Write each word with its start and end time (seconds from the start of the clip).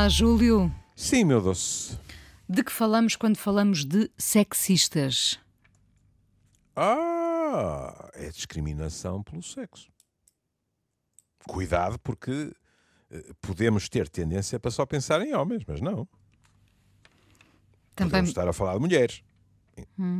Olá, 0.00 0.08
Júlio. 0.08 0.74
Sim, 0.96 1.24
meu 1.24 1.42
doce. 1.42 1.98
De 2.48 2.64
que 2.64 2.72
falamos 2.72 3.16
quando 3.16 3.36
falamos 3.36 3.84
de 3.84 4.10
sexistas? 4.16 5.38
Ah, 6.74 8.08
é 8.14 8.30
discriminação 8.30 9.22
pelo 9.22 9.42
sexo. 9.42 9.90
Cuidado, 11.46 11.98
porque 11.98 12.50
eh, 13.10 13.30
podemos 13.42 13.90
ter 13.90 14.08
tendência 14.08 14.58
para 14.58 14.70
só 14.70 14.86
pensar 14.86 15.20
em 15.20 15.34
homens, 15.34 15.64
mas 15.68 15.82
não. 15.82 16.08
Também... 17.94 18.10
Podemos 18.10 18.30
estar 18.30 18.48
a 18.48 18.54
falar 18.54 18.72
de 18.72 18.80
mulheres. 18.80 19.22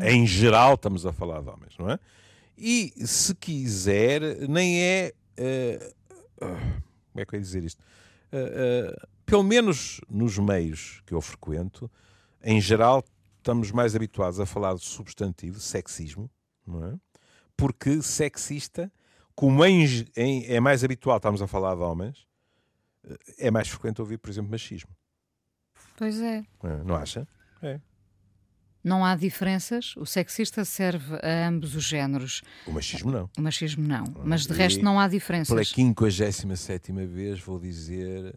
Em 0.04 0.26
geral, 0.26 0.74
estamos 0.74 1.06
a 1.06 1.12
falar 1.14 1.40
de 1.40 1.48
homens, 1.48 1.78
não 1.78 1.88
é? 1.88 1.98
E 2.54 2.92
se 3.06 3.34
quiser, 3.34 4.46
nem 4.46 4.82
é. 4.82 5.14
eh, 5.38 5.94
ah, 6.38 6.80
como 7.12 7.22
é 7.22 7.24
que 7.24 7.34
eu 7.34 7.38
ia 7.38 7.42
dizer 7.42 7.64
isto? 7.64 7.82
Eh, 8.30 8.94
pelo 9.30 9.42
menos 9.44 10.00
nos 10.08 10.38
meios 10.38 11.02
que 11.06 11.14
eu 11.14 11.20
frequento, 11.20 11.90
em 12.42 12.60
geral, 12.60 13.04
estamos 13.38 13.70
mais 13.70 13.94
habituados 13.94 14.40
a 14.40 14.46
falar 14.46 14.74
de 14.74 14.84
substantivo, 14.84 15.60
sexismo, 15.60 16.30
não 16.66 16.84
é? 16.84 16.94
Porque 17.56 18.02
sexista, 18.02 18.90
como 19.34 19.64
em, 19.64 19.84
em- 20.16 20.46
é 20.46 20.58
mais 20.60 20.82
habitual 20.82 21.16
estarmos 21.18 21.40
a 21.42 21.46
falar 21.46 21.74
de 21.74 21.82
homens, 21.82 22.26
eh, 23.04 23.16
é 23.38 23.50
mais 23.50 23.68
frequente 23.68 24.00
ouvir, 24.00 24.18
por 24.18 24.30
exemplo, 24.30 24.50
machismo. 24.50 24.90
Pois 25.96 26.20
é. 26.20 26.42
não 26.62 26.70
é? 26.70 26.84
Não 26.84 26.94
acha? 26.96 27.28
É. 27.62 27.80
Não 28.82 29.04
há 29.04 29.14
diferenças. 29.14 29.94
O 29.96 30.06
sexista 30.06 30.64
serve 30.64 31.14
a 31.22 31.48
ambos 31.48 31.74
os 31.76 31.84
géneros. 31.84 32.40
O 32.66 32.72
machismo 32.72 33.12
não. 33.12 33.30
O 33.36 33.42
machismo 33.42 33.86
não. 33.86 34.04
Mas 34.24 34.46
de 34.46 34.54
E 34.54 34.56
resto 34.56 34.82
não 34.82 34.98
há 34.98 35.02
Pela 35.02 35.10
diferenças. 35.10 35.68
57 35.68 36.90
vez 37.06 37.38
vou 37.40 37.58
dizer, 37.60 38.34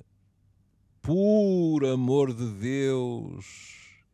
por 1.04 1.86
amor 1.86 2.34
de 2.34 2.48
Deus 2.48 3.46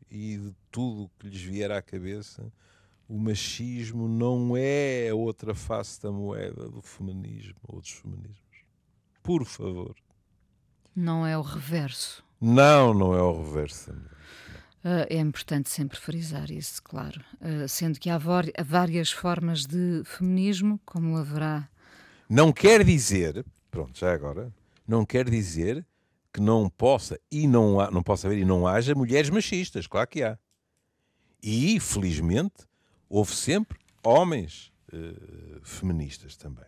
e 0.09 0.37
de 0.37 0.55
tudo 0.71 1.03
o 1.03 1.09
que 1.19 1.29
lhes 1.29 1.41
vier 1.41 1.71
à 1.71 1.83
cabeça, 1.83 2.51
o 3.07 3.15
machismo 3.19 4.07
não 4.07 4.57
é 4.57 5.09
a 5.09 5.15
outra 5.15 5.53
face 5.53 6.01
da 6.01 6.11
moeda 6.11 6.67
do 6.67 6.81
feminismo 6.81 7.59
ou 7.67 7.79
dos 7.79 7.91
feminismos. 7.91 8.39
Por 9.21 9.45
favor. 9.45 9.95
Não 10.95 11.25
é 11.27 11.37
o 11.37 11.43
reverso. 11.43 12.23
Não, 12.41 12.91
não 12.91 13.13
é 13.13 13.21
o 13.21 13.43
reverso. 13.43 13.93
Ah, 14.83 15.05
é 15.09 15.19
importante 15.19 15.69
sempre 15.69 15.99
frisar 15.99 16.49
isso, 16.49 16.81
claro. 16.81 17.23
Ah, 17.39 17.67
sendo 17.67 17.99
que 17.99 18.09
há 18.09 18.17
várias 18.17 19.11
formas 19.11 19.63
de 19.67 20.01
feminismo, 20.05 20.79
como 20.83 21.17
haverá. 21.17 21.69
Não 22.27 22.51
quer 22.51 22.83
dizer, 22.83 23.45
pronto, 23.69 23.99
já 23.99 24.11
agora, 24.11 24.51
não 24.87 25.05
quer 25.05 25.29
dizer 25.29 25.85
que 26.39 26.41
não 26.41 26.69
possa 26.69 27.19
e 27.29 27.45
não, 27.45 27.81
há, 27.81 27.91
não 27.91 28.01
possa 28.01 28.27
haver 28.27 28.39
e 28.39 28.45
não 28.45 28.65
haja 28.65 28.95
mulheres 28.95 29.29
machistas, 29.29 29.85
claro 29.85 30.07
que 30.07 30.23
há. 30.23 30.39
E, 31.43 31.77
felizmente, 31.81 32.65
houve 33.09 33.35
sempre 33.35 33.77
homens 34.01 34.71
eh, 34.91 35.59
feministas 35.61 36.37
também. 36.37 36.65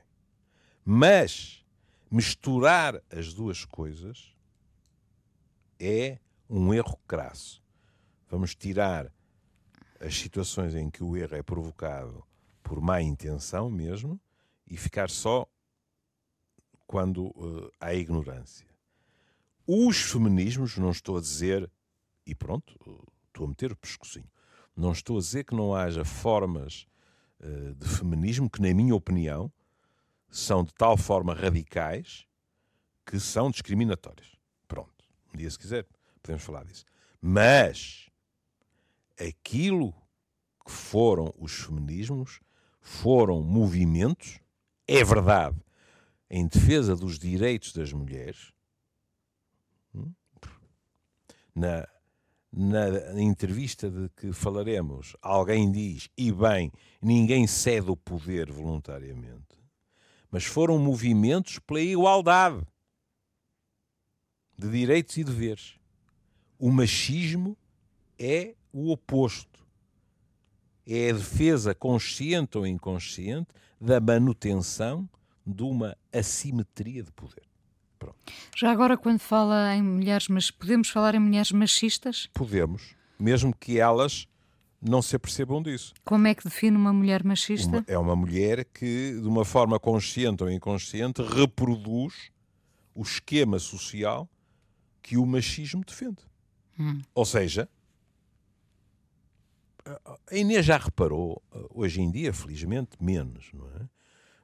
Mas 0.84 1.64
misturar 2.12 3.02
as 3.10 3.34
duas 3.34 3.64
coisas 3.64 4.36
é 5.80 6.20
um 6.50 6.74
erro 6.74 7.00
crasso. 7.08 7.64
Vamos 8.30 8.54
tirar 8.54 9.10
as 10.02 10.18
situações 10.18 10.76
em 10.76 10.90
que 10.90 11.02
o 11.02 11.16
erro 11.16 11.36
é 11.36 11.42
provocado 11.42 12.26
por 12.62 12.82
má 12.82 13.02
intenção 13.02 13.70
mesmo 13.70 14.20
e 14.68 14.76
ficar 14.76 15.10
só 15.10 15.48
quando 16.86 17.34
eh, 17.38 17.72
há 17.80 17.94
ignorância. 17.94 18.71
Os 19.66 20.02
feminismos, 20.02 20.78
não 20.78 20.92
estou 20.92 21.18
a 21.18 21.22
dizer, 21.22 21.70
e 22.26 22.34
pronto, 22.34 22.74
estou 23.28 23.46
a 23.46 23.50
meter 23.50 23.72
o 23.72 23.76
pescocinho, 23.76 24.30
não 24.76 24.92
estou 24.92 25.18
a 25.18 25.20
dizer 25.20 25.44
que 25.44 25.56
não 25.56 25.76
haja 25.76 26.04
formas 26.04 26.86
eh, 27.40 27.74
de 27.76 27.88
feminismo 27.88 28.50
que, 28.50 28.62
na 28.62 28.74
minha 28.74 28.96
opinião, 28.96 29.52
são 30.30 30.64
de 30.64 30.74
tal 30.74 30.98
forma 30.98 31.34
radicais 31.34 32.26
que 33.06 33.20
são 33.20 33.52
discriminatórias. 33.52 34.36
Pronto, 34.68 35.06
um 35.34 35.38
dia 35.38 35.50
se 35.50 35.60
quiser 35.60 35.86
podemos 36.22 36.44
falar 36.44 36.64
disso. 36.66 36.86
Mas 37.20 38.10
aquilo 39.20 39.94
que 40.66 40.72
foram 40.72 41.34
os 41.38 41.52
feminismos 41.52 42.40
foram 42.80 43.42
movimentos, 43.44 44.40
é 44.88 45.04
verdade, 45.04 45.58
em 46.30 46.48
defesa 46.48 46.96
dos 46.96 47.20
direitos 47.20 47.74
das 47.74 47.92
mulheres. 47.92 48.52
Hum? 49.94 50.14
Na, 51.54 51.88
na 52.52 53.22
entrevista 53.22 53.90
de 53.90 54.10
que 54.10 54.34
falaremos, 54.34 55.16
alguém 55.22 55.72
diz, 55.72 56.10
e 56.18 56.32
bem, 56.32 56.72
ninguém 57.02 57.48
cede 57.48 57.90
o 57.90 57.96
poder 57.96 58.52
voluntariamente, 58.52 59.58
mas 60.30 60.46
foram 60.46 60.78
movimentos 60.78 61.60
pela 61.60 61.82
igualdade 61.82 62.66
de 64.58 64.70
direitos 64.70 65.18
e 65.18 65.24
deveres. 65.24 65.76
O 66.60 66.72
machismo 66.72 67.58
é 68.20 68.56
o 68.72 68.92
oposto. 68.92 69.66
É 70.86 71.10
a 71.10 71.14
defesa 71.14 71.74
consciente 71.74 72.58
ou 72.58 72.68
inconsciente 72.68 73.50
da 73.80 74.00
manutenção 74.00 75.10
de 75.46 75.64
uma 75.64 75.98
assimetria 76.12 77.04
de 77.04 77.12
poder. 77.12 77.51
Pronto. 78.02 78.16
Já 78.58 78.72
agora, 78.72 78.98
quando 78.98 79.20
fala 79.20 79.76
em 79.76 79.82
mulheres, 79.84 80.28
mas 80.28 80.50
podemos 80.50 80.90
falar 80.90 81.14
em 81.14 81.20
mulheres 81.20 81.52
machistas? 81.52 82.28
Podemos, 82.34 82.96
mesmo 83.20 83.56
que 83.56 83.80
elas 83.80 84.28
não 84.82 85.04
se 85.04 85.16
apercebam 85.16 85.62
disso. 85.62 85.94
Como 86.04 86.26
é 86.26 86.34
que 86.34 86.44
define 86.44 86.76
uma 86.76 86.92
mulher 86.92 87.24
machista? 87.24 87.70
Uma- 87.70 87.84
é 87.88 87.98
uma 88.00 88.16
mulher 88.16 88.66
que, 88.66 89.12
de 89.22 89.28
uma 89.28 89.46
forma 89.46 89.80
consciente 89.80 90.44
ou 90.44 90.50
inconsciente, 90.50 91.22
reproduz 91.22 92.32
o 92.96 93.04
esquema 93.04 93.60
social 93.60 94.28
que 95.02 95.16
o 95.18 95.26
machismo 95.26 95.84
defende. 95.86 96.24
Ou 97.14 97.26
seja, 97.26 97.70
a 99.86 100.36
Inês 100.36 100.66
já 100.66 100.78
reparou, 100.78 101.42
hoje 101.70 102.02
em 102.02 102.10
dia, 102.10 102.34
felizmente, 102.34 102.92
menos, 103.00 103.52
não 103.54 103.68
é? 103.68 103.88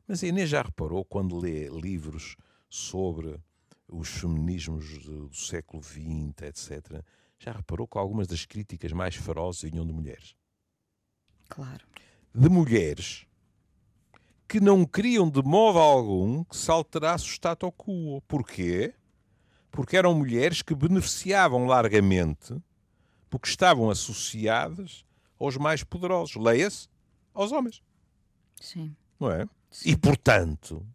Mas 0.08 0.24
a 0.24 0.28
Inês 0.28 0.48
já 0.50 0.62
reparou 0.62 1.04
quando 1.04 1.38
lê 1.38 1.68
livros 1.70 2.36
sobre 2.70 3.40
os 3.88 4.08
feminismos 4.10 4.98
do, 5.04 5.30
do 5.30 5.36
século 5.36 5.82
XX, 5.82 6.42
etc., 6.44 7.04
já 7.40 7.52
reparou 7.52 7.88
que 7.88 7.98
algumas 7.98 8.28
das 8.28 8.46
críticas 8.46 8.92
mais 8.92 9.16
ferozes 9.16 9.62
vinham 9.70 9.86
de 9.86 9.94
mulheres 9.94 10.36
Claro. 11.50 11.86
de 12.34 12.50
mulheres 12.50 13.26
que 14.48 14.60
não 14.60 14.86
queriam 14.86 15.30
de 15.30 15.42
modo 15.44 15.78
algum 15.78 16.44
que 16.44 16.56
se 16.58 16.72
alterasse 16.72 17.26
o 17.26 17.28
status 17.34 17.70
quo. 17.78 18.22
Porquê? 18.28 18.94
Porque 19.70 19.96
eram 19.98 20.14
mulheres 20.16 20.62
que 20.62 20.74
beneficiavam 20.74 21.66
largamente 21.66 22.56
porque 23.30 23.50
estavam 23.50 23.90
associadas 23.90 25.06
aos 25.40 25.58
mais 25.58 25.84
poderosos. 25.84 26.36
Leia-se 26.38 26.88
aos 27.34 27.52
homens, 27.52 27.84
Sim. 28.60 28.96
não 29.20 29.30
é? 29.30 29.46
Sim. 29.70 29.90
E, 29.92 29.98
portanto, 29.98 30.86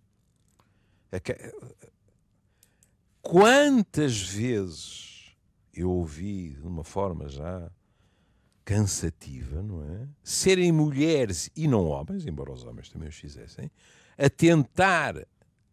quantas 3.21 4.21
vezes 4.21 5.35
eu 5.75 5.91
ouvi 5.91 6.51
de 6.51 6.67
uma 6.67 6.85
forma 6.85 7.29
já 7.29 7.71
cansativa, 8.65 9.63
não 9.63 9.83
é? 9.83 10.09
Serem 10.23 10.71
mulheres 10.71 11.51
e 11.57 11.67
não 11.67 11.87
homens, 11.87 12.27
embora 12.27 12.53
os 12.53 12.65
homens 12.65 12.89
também 12.89 13.09
os 13.09 13.17
fizessem, 13.17 13.71
a 14.17 14.31
tentar 14.31 15.27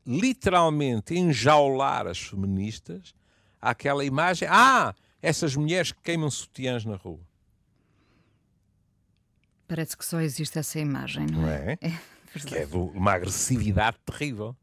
literalmente 0.05 1.13
enjaular 1.15 2.07
as 2.07 2.19
feministas 2.19 3.13
àquela 3.61 4.03
imagem. 4.03 4.47
Ah, 4.49 4.95
essas 5.21 5.55
mulheres 5.55 5.91
que 5.91 6.01
queimam 6.01 6.31
sutiãs 6.31 6.83
na 6.85 6.95
rua, 6.95 7.29
Parece 9.69 9.95
que 9.95 10.03
só 10.03 10.19
existe 10.19 10.57
essa 10.57 10.79
imagem, 10.79 11.27
não, 11.27 11.43
não 11.43 11.47
é? 11.47 11.77
é? 11.79 11.93
É 12.33 12.39
Que 12.39 12.55
é 12.57 12.65
de 12.65 12.75
uma 12.75 13.13
agressividade 13.13 13.97
terrível. 14.03 14.57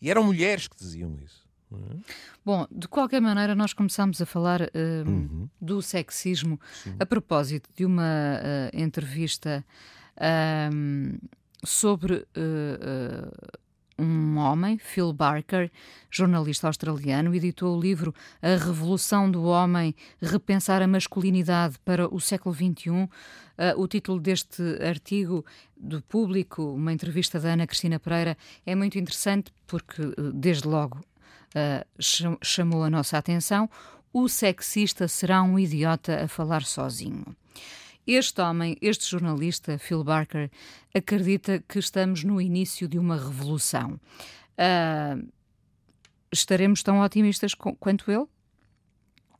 E 0.00 0.10
eram 0.10 0.24
mulheres 0.24 0.68
que 0.68 0.76
diziam 0.76 1.16
isso. 1.24 1.44
é? 1.72 1.76
Bom, 2.44 2.66
de 2.70 2.86
qualquer 2.88 3.20
maneira, 3.20 3.54
nós 3.54 3.72
começámos 3.72 4.20
a 4.22 4.26
falar 4.26 4.62
hum, 4.62 5.04
Uhum. 5.06 5.48
do 5.60 5.82
sexismo 5.82 6.60
a 6.98 7.04
propósito 7.06 7.68
de 7.74 7.84
uma 7.84 8.02
ah, 8.04 8.70
entrevista 8.72 9.64
hum, 10.72 11.18
sobre 11.64 12.26
ah, 12.36 13.52
um 13.98 14.36
homem, 14.36 14.76
Phil 14.78 15.10
Barker, 15.12 15.70
jornalista 16.10 16.66
australiano, 16.66 17.34
editou 17.34 17.76
o 17.76 17.80
livro 17.80 18.14
A 18.42 18.48
Revolução 18.62 19.30
do 19.30 19.44
Homem, 19.44 19.94
Repensar 20.20 20.82
a 20.82 20.86
Masculinidade 20.86 21.78
para 21.84 22.06
o 22.14 22.20
século 22.20 22.54
XXI. 22.54 23.08
Ah, 23.58 23.74
o 23.76 23.86
título 23.88 24.20
deste 24.20 24.62
artigo 24.82 25.44
do 25.76 26.02
público, 26.02 26.62
uma 26.62 26.92
entrevista 26.92 27.38
da 27.40 27.50
Ana 27.54 27.66
Cristina 27.66 27.98
Pereira, 27.98 28.36
é 28.64 28.74
muito 28.74 28.98
interessante 28.98 29.52
porque, 29.66 30.02
eh, 30.02 30.14
desde 30.34 30.66
logo, 30.68 31.00
Uh, 31.54 31.86
cham- 31.98 32.36
chamou 32.42 32.82
a 32.84 32.90
nossa 32.90 33.16
atenção. 33.16 33.70
o 34.12 34.28
sexista 34.28 35.08
será 35.08 35.42
um 35.42 35.58
idiota 35.58 36.24
a 36.24 36.28
falar 36.28 36.62
sozinho. 36.64 37.24
Este 38.06 38.42
homem, 38.42 38.76
este 38.82 39.08
jornalista, 39.10 39.78
Phil 39.78 40.04
Barker, 40.04 40.50
acredita 40.94 41.62
que 41.66 41.78
estamos 41.78 42.24
no 42.24 42.40
início 42.42 42.86
de 42.86 42.98
uma 42.98 43.16
revolução. 43.16 43.98
Uh, 44.58 45.26
estaremos 46.30 46.82
tão 46.82 47.00
otimistas 47.00 47.54
quanto 47.54 48.10
ele? 48.10 48.26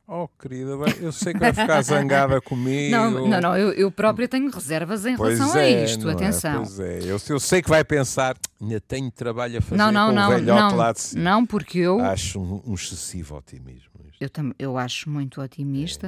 Oh, 0.09 0.25
querida, 0.29 0.71
eu 1.01 1.11
sei 1.11 1.33
que 1.33 1.39
vai 1.39 1.51
ficar 1.51 1.81
zangada 1.81 2.39
comigo. 2.41 2.89
Não, 2.89 3.11
não, 3.11 3.41
não 3.41 3.57
eu, 3.57 3.73
eu 3.73 3.91
própria 3.91 4.25
tenho 4.25 4.49
reservas 4.49 5.05
em 5.05 5.17
pois 5.17 5.37
relação 5.37 5.59
é, 5.59 5.65
a 5.65 5.83
isto, 5.83 6.09
atenção. 6.09 6.53
É, 6.53 6.55
pois 6.55 6.79
é, 6.79 6.99
eu, 7.03 7.19
eu, 7.27 7.39
sei 7.41 7.61
que 7.61 7.69
vai 7.69 7.83
pensar, 7.83 8.37
ainda 8.61 8.79
tenho 8.79 9.11
trabalho 9.11 9.57
a 9.57 9.61
fazer 9.61 9.77
não, 9.77 9.91
não, 9.91 10.07
com 10.07 10.15
não, 10.15 10.27
o 10.27 10.29
velhote 10.29 10.61
não, 10.61 10.75
lá 10.77 10.93
de 10.93 11.01
cima. 11.01 11.23
Não, 11.23 11.45
porque 11.45 11.79
eu... 11.79 11.99
Acho 11.99 12.39
um, 12.39 12.61
um 12.65 12.73
excessivo 12.73 13.35
otimismo. 13.35 13.91
Eu, 14.19 14.29
tam, 14.29 14.53
eu 14.57 14.77
acho 14.77 15.09
muito 15.09 15.41
otimista. 15.41 16.07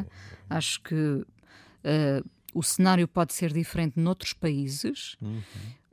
É. 0.49 0.55
Acho 0.55 0.81
que 0.81 0.95
uh, 0.95 1.25
o 2.53 2.63
cenário 2.63 3.05
pode 3.05 3.33
ser 3.33 3.51
diferente 3.51 3.99
noutros 3.99 4.31
países. 4.31 5.17
Uhum 5.21 5.41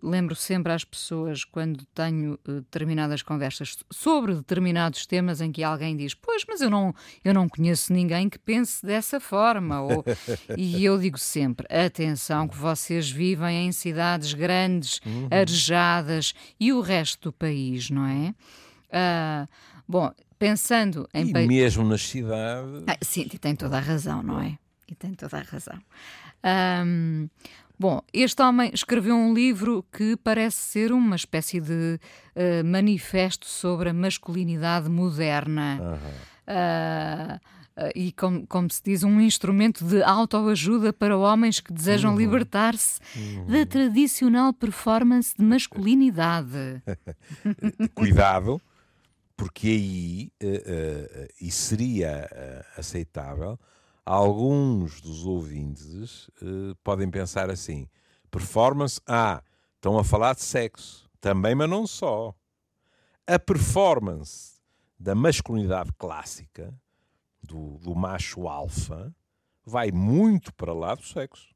lembro 0.06 0.34
sempre 0.34 0.72
às 0.72 0.84
pessoas 0.84 1.44
quando 1.44 1.84
tenho 1.86 2.38
uh, 2.46 2.60
determinadas 2.60 3.22
conversas 3.22 3.76
sobre 3.90 4.34
determinados 4.34 5.06
temas 5.06 5.40
em 5.40 5.50
que 5.50 5.62
alguém 5.62 5.96
diz: 5.96 6.14
Pois, 6.14 6.44
mas 6.46 6.60
eu 6.60 6.70
não, 6.70 6.94
eu 7.24 7.34
não 7.34 7.48
conheço 7.48 7.92
ninguém 7.92 8.28
que 8.28 8.38
pense 8.38 8.84
dessa 8.84 9.18
forma. 9.18 9.82
Ou, 9.82 10.04
e 10.56 10.84
eu 10.84 10.98
digo 10.98 11.18
sempre: 11.18 11.66
atenção, 11.68 12.46
que 12.46 12.56
vocês 12.56 13.10
vivem 13.10 13.66
em 13.66 13.72
cidades 13.72 14.32
grandes, 14.32 15.00
uhum. 15.04 15.28
arejadas 15.30 16.32
e 16.58 16.72
o 16.72 16.80
resto 16.80 17.30
do 17.30 17.32
país, 17.32 17.90
não 17.90 18.06
é? 18.06 18.34
Uh, 18.88 19.48
bom, 19.88 20.12
pensando 20.38 21.08
em. 21.12 21.28
E 21.28 21.46
mesmo 21.46 21.84
nas 21.84 22.02
cidades. 22.02 22.84
Ah, 22.86 22.96
sim, 23.02 23.28
e 23.32 23.38
tem 23.38 23.54
toda 23.54 23.76
a 23.76 23.80
razão, 23.80 24.22
não 24.22 24.40
é? 24.40 24.58
E 24.88 24.94
tem 24.94 25.14
toda 25.14 25.38
a 25.38 25.42
razão. 25.42 25.78
Um, 26.44 27.28
Bom, 27.78 28.00
este 28.10 28.40
homem 28.42 28.70
escreveu 28.72 29.14
um 29.14 29.34
livro 29.34 29.84
que 29.92 30.16
parece 30.16 30.56
ser 30.56 30.92
uma 30.92 31.14
espécie 31.14 31.60
de 31.60 32.00
uh, 32.34 32.64
manifesto 32.64 33.46
sobre 33.46 33.90
a 33.90 33.92
masculinidade 33.92 34.88
moderna. 34.88 35.78
Uhum. 35.80 35.96
Uh, 36.48 37.36
uh, 37.36 37.90
e, 37.94 38.12
como, 38.12 38.46
como, 38.46 38.70
se 38.70 38.82
diz, 38.82 39.02
um 39.02 39.20
instrumento 39.20 39.84
de 39.84 40.02
autoajuda 40.02 40.90
para 40.90 41.18
homens 41.18 41.60
que 41.60 41.70
desejam 41.70 42.12
uhum. 42.12 42.18
libertar-se 42.18 42.98
uhum. 43.14 43.46
da 43.46 43.66
tradicional 43.66 44.54
performance 44.54 45.34
de 45.36 45.44
masculinidade. 45.44 46.82
Cuidado, 47.94 48.58
porque 49.36 49.68
aí 49.68 50.32
e 51.38 51.50
seria 51.50 52.26
aceitável 52.78 53.58
alguns 54.06 55.00
dos 55.00 55.26
ouvintes 55.26 56.28
uh, 56.40 56.76
podem 56.84 57.10
pensar 57.10 57.50
assim: 57.50 57.88
performance, 58.30 59.00
ah, 59.06 59.42
estão 59.74 59.98
a 59.98 60.04
falar 60.04 60.34
de 60.34 60.42
sexo. 60.42 61.10
Também, 61.20 61.54
mas 61.56 61.68
não 61.68 61.86
só. 61.86 62.32
A 63.26 63.38
performance 63.38 64.60
da 64.98 65.14
masculinidade 65.14 65.90
clássica, 65.98 66.72
do, 67.42 67.78
do 67.78 67.94
macho 67.94 68.46
alfa, 68.46 69.12
vai 69.64 69.90
muito 69.90 70.54
para 70.54 70.72
lá 70.72 70.94
do 70.94 71.02
sexo. 71.02 71.54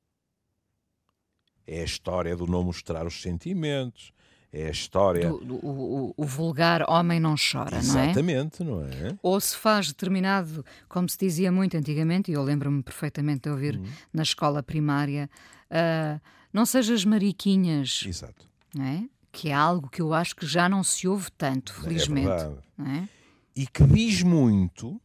É 1.67 1.81
a 1.83 1.85
história 1.85 2.37
do 2.37 2.49
não 2.49 2.65
mostrar 2.65 3.07
os 3.07 3.23
sentimentos, 3.23 4.13
é 4.53 4.67
a 4.67 4.71
história. 4.71 5.29
Do, 5.29 5.39
do, 5.39 5.55
o, 5.55 6.15
o, 6.17 6.25
vulgar 6.25 6.85
homem 6.89 7.21
não 7.21 7.35
chora, 7.37 7.79
Exatamente, 7.79 8.65
não 8.65 8.83
é? 8.83 8.89
não 8.89 9.07
é? 9.09 9.19
Ou 9.23 9.41
se 9.41 9.57
faz 9.57 9.89
determinado, 9.89 10.65
como 10.89 11.09
se 11.09 11.17
dizia 11.17 11.53
muito 11.53 11.77
antigamente, 11.77 12.31
e 12.31 12.35
eu 12.35 12.43
lembro-me 12.43 12.83
perfeitamente 12.83 13.43
de 13.43 13.51
ouvir 13.51 13.77
uhum. 13.77 13.87
na 14.13 14.23
escola 14.23 14.63
primária, 14.63 15.31
uh, 15.71 16.21
não 16.53 16.67
sejas 16.67 17.05
mariquinhas. 17.05 18.03
Exato. 18.07 18.49
Não 18.75 18.85
é? 18.85 19.09
Que 19.31 19.51
é 19.51 19.55
algo 19.55 19.89
que 19.89 20.03
eu 20.03 20.13
acho 20.13 20.35
que 20.35 20.47
já 20.47 20.69
não 20.69 20.83
se 20.83 21.07
ouve 21.07 21.31
tanto, 21.33 21.73
é 21.73 21.83
felizmente. 21.83 22.29
É 22.29 22.37
verdade. 22.37 22.59
É? 22.81 23.09
E 23.55 23.67
que 23.67 23.85
diz 23.85 24.23
muito 24.23 25.01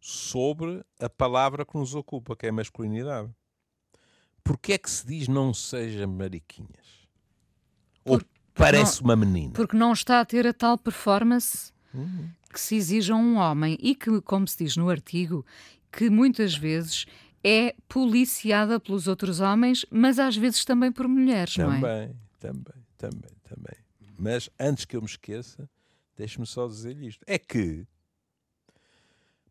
sobre 0.00 0.84
a 1.00 1.08
palavra 1.08 1.66
que 1.66 1.76
nos 1.76 1.94
ocupa, 1.94 2.36
que 2.36 2.46
é 2.46 2.50
a 2.50 2.52
masculinidade. 2.52 3.30
Porquê 4.44 4.74
é 4.74 4.78
que 4.78 4.88
se 4.88 5.04
diz 5.06 5.26
não 5.26 5.52
seja 5.52 6.06
mariquinhas? 6.06 6.97
Ou 8.04 8.20
parece 8.54 9.02
não, 9.02 9.10
uma 9.10 9.16
menina? 9.16 9.52
Porque 9.52 9.76
não 9.76 9.92
está 9.92 10.20
a 10.20 10.24
ter 10.24 10.46
a 10.46 10.52
tal 10.52 10.76
performance 10.78 11.72
uhum. 11.94 12.28
que 12.52 12.60
se 12.60 12.76
exige 12.76 13.12
a 13.12 13.16
um 13.16 13.36
homem 13.36 13.76
e 13.80 13.94
que, 13.94 14.20
como 14.22 14.46
se 14.46 14.64
diz 14.64 14.76
no 14.76 14.88
artigo, 14.90 15.44
que 15.90 16.10
muitas 16.10 16.56
vezes 16.56 17.06
é 17.42 17.74
policiada 17.88 18.80
pelos 18.80 19.06
outros 19.06 19.40
homens, 19.40 19.86
mas 19.90 20.18
às 20.18 20.36
vezes 20.36 20.64
também 20.64 20.90
por 20.90 21.06
mulheres, 21.08 21.54
também, 21.54 21.80
não 21.80 21.88
é? 21.88 22.12
Também, 22.38 22.84
também, 22.96 23.30
também. 23.42 23.76
Mas 24.18 24.50
antes 24.58 24.84
que 24.84 24.96
eu 24.96 25.00
me 25.00 25.06
esqueça, 25.06 25.68
deixe-me 26.16 26.46
só 26.46 26.66
dizer 26.66 27.00
isto. 27.00 27.22
É 27.26 27.38
que, 27.38 27.86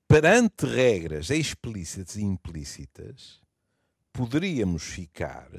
perante 0.07 0.65
regras 0.65 1.29
explícitas 1.29 2.17
e 2.17 2.23
implícitas, 2.23 3.41
poderíamos 4.11 4.83
ficar 4.83 5.49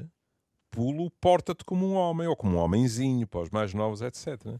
pulo, 0.71 1.11
porta-te 1.21 1.63
como 1.63 1.85
um 1.87 1.93
homem, 1.93 2.27
ou 2.27 2.35
como 2.35 2.57
um 2.57 2.59
homenzinho, 2.59 3.27
para 3.27 3.41
os 3.41 3.49
mais 3.49 3.73
novos, 3.73 4.01
etc. 4.01 4.59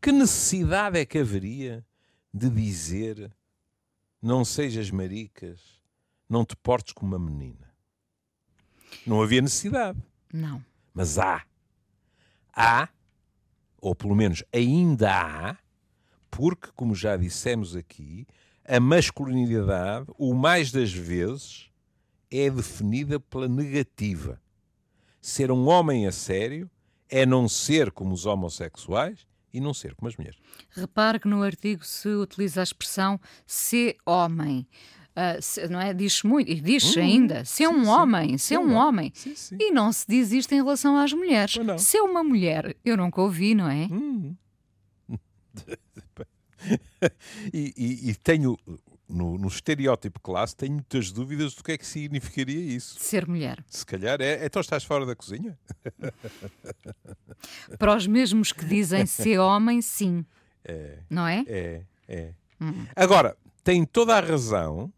Que 0.00 0.12
necessidade 0.12 0.98
é 0.98 1.04
que 1.04 1.18
haveria 1.18 1.84
de 2.32 2.48
dizer 2.48 3.30
não 4.20 4.44
sejas 4.44 4.90
maricas, 4.90 5.60
não 6.28 6.44
te 6.44 6.56
portes 6.56 6.92
como 6.92 7.16
uma 7.16 7.30
menina? 7.30 7.72
Não 9.06 9.22
havia 9.22 9.40
necessidade. 9.40 10.00
Não. 10.32 10.64
Mas 10.92 11.18
há. 11.18 11.44
Há, 12.52 12.88
ou 13.80 13.94
pelo 13.94 14.14
menos 14.14 14.42
ainda 14.52 15.12
há, 15.12 15.56
porque, 16.30 16.68
como 16.74 16.94
já 16.94 17.16
dissemos 17.16 17.76
aqui, 17.76 18.26
a 18.64 18.78
masculinidade, 18.80 20.06
o 20.18 20.34
mais 20.34 20.70
das 20.70 20.92
vezes, 20.92 21.70
é 22.30 22.50
definida 22.50 23.18
pela 23.18 23.48
negativa 23.48 24.40
ser 25.28 25.52
um 25.52 25.68
homem 25.68 26.06
a 26.06 26.12
sério 26.12 26.70
é 27.08 27.26
não 27.26 27.48
ser 27.48 27.90
como 27.90 28.14
os 28.14 28.26
homossexuais 28.26 29.26
e 29.52 29.60
não 29.60 29.74
ser 29.74 29.94
como 29.94 30.08
as 30.08 30.16
mulheres. 30.16 30.38
Repare 30.70 31.20
que 31.20 31.28
no 31.28 31.42
artigo 31.42 31.84
se 31.84 32.08
utiliza 32.08 32.60
a 32.60 32.64
expressão 32.64 33.20
ser 33.46 33.96
homem. 34.06 34.66
Uh, 35.10 35.42
se, 35.42 35.68
não 35.68 35.80
é? 35.80 35.92
Diz 35.92 36.22
muito, 36.22 36.50
e 36.50 36.60
diz 36.60 36.96
hum, 36.96 37.00
ainda, 37.00 37.44
ser 37.44 37.68
um 37.68 37.84
sim, 37.84 37.90
homem, 37.90 38.38
ser 38.38 38.58
um 38.58 38.74
homem. 38.74 39.10
Sim, 39.14 39.34
sim. 39.34 39.56
E 39.60 39.72
não 39.72 39.92
se 39.92 40.06
diz 40.08 40.32
isto 40.32 40.52
em 40.52 40.62
relação 40.62 40.96
às 40.96 41.12
mulheres. 41.12 41.56
Ser 41.78 42.00
uma 42.00 42.22
mulher, 42.22 42.76
eu 42.84 42.96
nunca 42.96 43.20
ouvi, 43.20 43.54
não 43.54 43.68
é? 43.68 43.88
Hum. 43.90 44.34
e, 47.52 47.74
e, 47.76 48.10
e, 48.10 48.14
tenho 48.14 48.56
no, 49.08 49.38
no, 49.38 49.48
estereótipo 49.48 50.20
classe, 50.20 50.54
tenho 50.54 50.74
muitas 50.74 51.10
dúvidas 51.10 51.54
do 51.54 51.64
que 51.64 51.72
é 51.72 51.78
que 51.78 51.86
significaria 51.86 52.60
isso. 52.60 53.00
Ser 53.00 53.26
mulher. 53.26 53.64
Se 53.66 53.84
calhar 53.86 54.20
é. 54.20 54.44
Então 54.44 54.60
estás 54.60 54.84
fora 54.84 55.06
da 55.06 55.16
cozinha? 55.16 55.58
Para 57.78 57.96
os 57.96 58.06
mesmos 58.06 58.52
que 58.52 58.64
dizem 58.64 59.06
ser 59.06 59.38
homem, 59.38 59.80
sim. 59.80 60.24
É. 60.64 60.98
Não 61.08 61.26
é? 61.26 61.44
É, 61.46 61.82
é. 62.06 62.34
Hum. 62.60 62.86
Agora, 62.94 63.36
tem 63.64 63.84
toda 63.84 64.16
a 64.16 64.20
razão, 64.20 64.92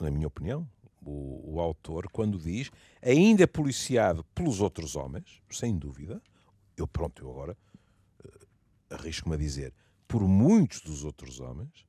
na 0.00 0.10
minha 0.10 0.26
opinião, 0.26 0.68
o, 1.04 1.54
o 1.54 1.60
autor, 1.60 2.08
quando 2.12 2.38
diz, 2.38 2.70
ainda 3.02 3.42
é 3.42 3.46
policiado 3.46 4.24
pelos 4.34 4.60
outros 4.60 4.94
homens, 4.94 5.42
sem 5.50 5.76
dúvida. 5.76 6.22
Eu, 6.76 6.86
pronto, 6.86 7.24
eu 7.24 7.30
agora 7.30 7.56
uh, 8.24 8.94
arrisco-me 8.94 9.34
a 9.34 9.38
dizer, 9.38 9.74
por 10.06 10.22
muitos 10.22 10.80
dos 10.80 11.04
outros 11.04 11.40
homens 11.40 11.87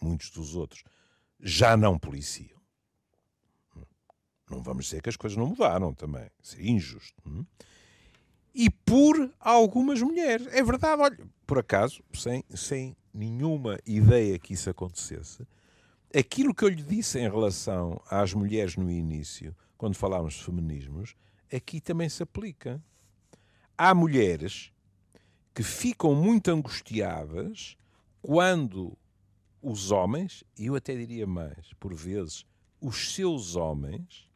muitos 0.00 0.30
dos 0.30 0.54
outros, 0.54 0.82
já 1.40 1.76
não 1.76 1.98
policiam. 1.98 2.58
Não 4.50 4.62
vamos 4.62 4.86
dizer 4.86 5.02
que 5.02 5.08
as 5.08 5.16
coisas 5.16 5.36
não 5.36 5.46
mudaram 5.46 5.92
também. 5.92 6.30
Seria 6.42 6.70
injusto. 6.70 7.22
Hum? 7.26 7.44
E 8.54 8.70
por 8.70 9.30
algumas 9.38 10.00
mulheres. 10.00 10.46
É 10.48 10.62
verdade, 10.62 11.02
olha, 11.02 11.18
por 11.46 11.58
acaso, 11.58 12.02
sem, 12.14 12.42
sem 12.54 12.96
nenhuma 13.12 13.78
ideia 13.86 14.38
que 14.38 14.54
isso 14.54 14.70
acontecesse, 14.70 15.46
aquilo 16.14 16.54
que 16.54 16.64
eu 16.64 16.68
lhe 16.68 16.82
disse 16.82 17.18
em 17.18 17.28
relação 17.28 18.00
às 18.10 18.32
mulheres 18.32 18.76
no 18.76 18.90
início, 18.90 19.54
quando 19.76 19.94
falámos 19.94 20.34
de 20.34 20.44
feminismos, 20.44 21.14
aqui 21.52 21.80
também 21.80 22.08
se 22.08 22.22
aplica. 22.22 22.82
Há 23.76 23.94
mulheres 23.94 24.72
que 25.54 25.62
ficam 25.62 26.14
muito 26.14 26.50
angustiadas 26.50 27.76
quando 28.22 28.96
os 29.62 29.90
homens, 29.90 30.44
e 30.58 30.66
eu 30.66 30.74
até 30.74 30.94
diria 30.96 31.26
mais, 31.26 31.72
por 31.78 31.94
vezes, 31.94 32.44
os 32.80 33.14
seus 33.14 33.56
homens, 33.56 34.28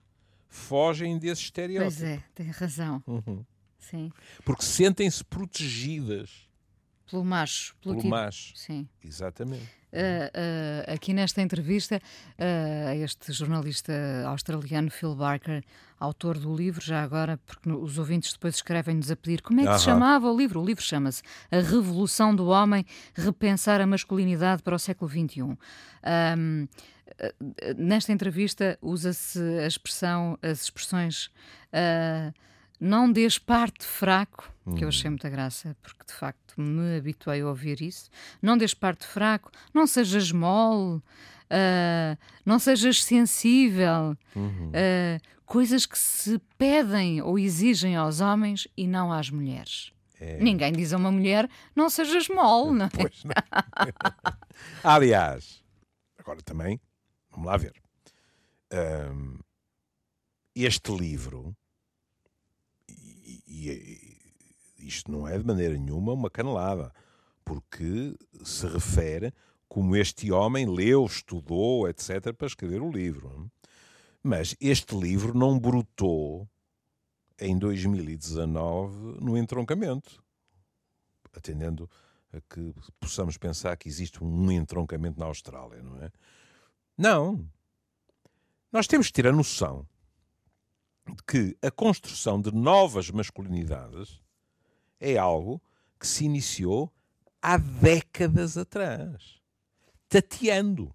fogem 0.48 1.18
desse 1.18 1.42
estereótipo. 1.42 2.00
Pois 2.00 2.02
é, 2.02 2.22
tem 2.34 2.50
razão. 2.50 3.02
Uhum. 3.06 3.44
Sim. 3.78 4.12
Porque 4.44 4.62
sentem-se 4.62 5.24
protegidas. 5.24 6.48
pelo 7.10 7.24
macho. 7.24 7.76
Pelo, 7.82 7.96
tipo. 7.96 8.08
macho. 8.08 8.56
Sim. 8.56 8.88
Exatamente. 9.02 9.68
Uh, 9.92 10.88
uh, 10.88 10.94
aqui 10.94 11.12
nesta 11.12 11.42
entrevista, 11.42 12.00
uh, 12.38 13.04
este 13.04 13.30
jornalista 13.30 13.92
australiano 14.26 14.90
Phil 14.90 15.14
Barker, 15.14 15.62
autor 16.00 16.38
do 16.38 16.54
livro, 16.56 16.80
já 16.82 17.02
agora, 17.02 17.38
porque 17.44 17.70
os 17.70 17.98
ouvintes 17.98 18.32
depois 18.32 18.54
escrevem-nos 18.54 19.10
a 19.10 19.16
pedir 19.16 19.42
como 19.42 19.60
é 19.60 19.66
que 19.66 19.78
se 19.78 19.84
chamava 19.84 20.32
o 20.32 20.36
livro. 20.36 20.62
O 20.62 20.64
livro 20.64 20.82
chama-se 20.82 21.22
A 21.50 21.56
Revolução 21.56 22.34
do 22.34 22.46
Homem, 22.46 22.86
Repensar 23.14 23.82
a 23.82 23.86
Masculinidade 23.86 24.62
para 24.62 24.74
o 24.74 24.78
século 24.78 25.10
XXI. 25.10 25.42
Um, 25.42 26.68
nesta 27.76 28.12
entrevista 28.12 28.78
usa-se 28.80 29.38
a 29.58 29.66
expressão, 29.66 30.38
as 30.42 30.62
expressões 30.62 31.30
não 32.82 33.10
des 33.12 33.38
parte 33.38 33.86
fraco, 33.86 34.52
que 34.76 34.82
eu 34.82 34.88
achei 34.88 35.08
muita 35.08 35.30
graça, 35.30 35.76
porque 35.80 36.04
de 36.04 36.12
facto 36.12 36.60
me 36.60 36.96
habituei 36.96 37.40
a 37.40 37.46
ouvir 37.46 37.80
isso. 37.80 38.10
Não 38.42 38.58
des 38.58 38.74
parte 38.74 39.06
fraco, 39.06 39.52
não 39.72 39.86
sejas 39.86 40.32
mole, 40.32 40.96
uh, 40.96 42.18
não 42.44 42.58
sejas 42.58 43.04
sensível. 43.04 44.16
Uhum. 44.34 44.70
Uh, 44.70 45.20
coisas 45.46 45.86
que 45.86 45.96
se 45.96 46.40
pedem 46.58 47.22
ou 47.22 47.38
exigem 47.38 47.94
aos 47.94 48.20
homens 48.20 48.66
e 48.76 48.88
não 48.88 49.12
às 49.12 49.30
mulheres. 49.30 49.92
É. 50.18 50.38
Ninguém 50.40 50.72
diz 50.72 50.92
a 50.92 50.96
uma 50.96 51.12
mulher 51.12 51.48
não 51.76 51.88
sejas 51.88 52.28
mole, 52.28 52.78
não 52.78 52.86
é? 52.86 52.90
Pois 52.98 53.22
não. 53.22 53.32
Aliás, 54.82 55.62
agora 56.18 56.42
também, 56.42 56.80
vamos 57.30 57.46
lá 57.46 57.56
ver. 57.56 57.74
Um, 58.72 59.38
este 60.54 60.90
livro 60.90 61.56
e, 63.52 64.18
isto 64.78 65.10
não 65.12 65.28
é 65.28 65.38
de 65.38 65.44
maneira 65.44 65.76
nenhuma 65.76 66.12
uma 66.12 66.30
canelada, 66.30 66.92
porque 67.44 68.16
se 68.42 68.66
refere 68.66 69.32
como 69.68 69.96
este 69.96 70.30
homem 70.30 70.66
leu, 70.66 71.04
estudou, 71.06 71.88
etc., 71.88 72.32
para 72.34 72.46
escrever 72.46 72.82
o 72.82 72.90
livro. 72.90 73.50
Mas 74.22 74.54
este 74.60 74.94
livro 74.94 75.36
não 75.36 75.58
brotou 75.58 76.48
em 77.38 77.58
2019 77.58 79.20
no 79.20 79.36
entroncamento, 79.36 80.22
atendendo 81.32 81.90
a 82.32 82.40
que 82.40 82.74
possamos 83.00 83.36
pensar 83.36 83.76
que 83.76 83.88
existe 83.88 84.22
um 84.22 84.50
entroncamento 84.50 85.18
na 85.18 85.26
Austrália, 85.26 85.82
não 85.82 85.96
é? 86.02 86.10
Não. 86.96 87.48
Nós 88.70 88.86
temos 88.86 89.08
que 89.08 89.12
ter 89.14 89.26
a 89.26 89.32
noção 89.32 89.86
que 91.26 91.56
a 91.62 91.70
construção 91.70 92.40
de 92.40 92.52
novas 92.52 93.10
masculinidades 93.10 94.20
é 95.00 95.16
algo 95.16 95.60
que 95.98 96.06
se 96.06 96.24
iniciou 96.24 96.92
há 97.40 97.56
décadas 97.56 98.56
atrás, 98.56 99.40
tateando. 100.08 100.94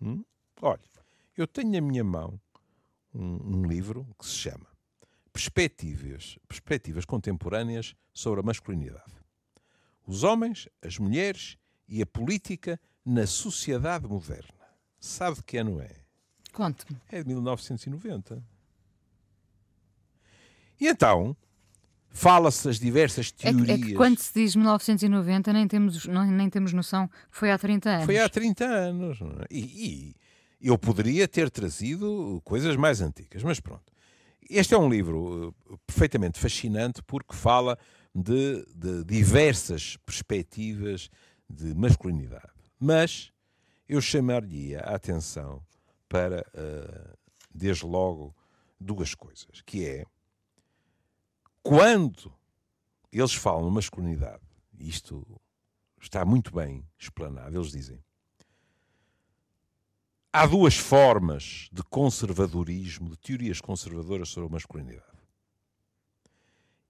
Hum? 0.00 0.24
Olha, 0.60 0.80
eu 1.36 1.46
tenho 1.46 1.72
na 1.72 1.80
minha 1.80 2.04
mão 2.04 2.40
um, 3.14 3.58
um, 3.58 3.62
livro 3.64 4.06
que 4.18 4.26
se 4.26 4.34
chama 4.34 4.66
Perspectivas, 5.32 6.38
Perspectivas 6.48 7.04
Contemporâneas 7.04 7.94
sobre 8.12 8.40
a 8.40 8.42
Masculinidade. 8.42 9.12
Os 10.06 10.22
homens, 10.22 10.68
as 10.82 10.98
mulheres 10.98 11.58
e 11.88 12.00
a 12.02 12.06
política 12.06 12.80
na 13.04 13.26
sociedade 13.26 14.06
moderna. 14.06 14.52
Sabe 14.98 15.36
de 15.36 15.42
que 15.42 15.58
ano 15.58 15.80
é? 15.80 15.90
Conte-me. 16.52 16.98
É 17.10 17.22
de 17.22 17.28
1990. 17.28 18.42
E 20.80 20.88
então, 20.88 21.36
fala-se 22.10 22.64
das 22.66 22.78
diversas 22.78 23.30
teorias. 23.30 23.68
É 23.68 23.76
que, 23.76 23.82
é 23.82 23.86
que, 23.86 23.94
quando 23.94 24.18
se 24.18 24.32
diz 24.32 24.54
1990, 24.56 25.52
nem 25.52 25.68
temos, 25.68 26.06
não, 26.06 26.24
nem 26.24 26.48
temos 26.48 26.72
noção 26.72 27.08
que 27.08 27.14
foi 27.30 27.50
há 27.50 27.58
30 27.58 27.90
anos. 27.90 28.06
Foi 28.06 28.18
há 28.18 28.28
30 28.28 28.64
anos. 28.64 29.20
É? 29.20 29.46
E, 29.50 29.58
e, 29.60 30.16
eu 30.60 30.78
poderia 30.78 31.28
ter 31.28 31.50
trazido 31.50 32.40
coisas 32.44 32.74
mais 32.76 33.00
antigas, 33.00 33.42
mas 33.42 33.60
pronto. 33.60 33.92
Este 34.48 34.74
é 34.74 34.78
um 34.78 34.88
livro 34.88 35.54
uh, 35.68 35.78
perfeitamente 35.86 36.38
fascinante 36.38 37.02
porque 37.02 37.34
fala 37.34 37.78
de, 38.14 38.64
de 38.74 39.04
diversas 39.04 39.96
perspectivas 40.06 41.10
de 41.50 41.74
masculinidade. 41.74 42.52
Mas 42.78 43.32
eu 43.88 44.00
chamaria 44.00 44.80
a 44.80 44.94
atenção 44.94 45.62
para, 46.08 46.46
uh, 46.54 47.18
desde 47.52 47.84
logo, 47.84 48.34
duas 48.78 49.14
coisas, 49.14 49.60
que 49.64 49.84
é 49.84 50.04
quando 51.64 52.30
eles 53.10 53.32
falam 53.32 53.70
masculinidade, 53.70 54.44
isto 54.78 55.26
está 55.98 56.22
muito 56.22 56.54
bem 56.54 56.86
explanado, 56.98 57.56
eles 57.56 57.72
dizem 57.72 58.04
há 60.30 60.46
duas 60.46 60.76
formas 60.76 61.70
de 61.72 61.82
conservadorismo, 61.84 63.08
de 63.08 63.16
teorias 63.16 63.62
conservadoras 63.62 64.28
sobre 64.28 64.50
a 64.50 64.52
masculinidade. 64.52 65.06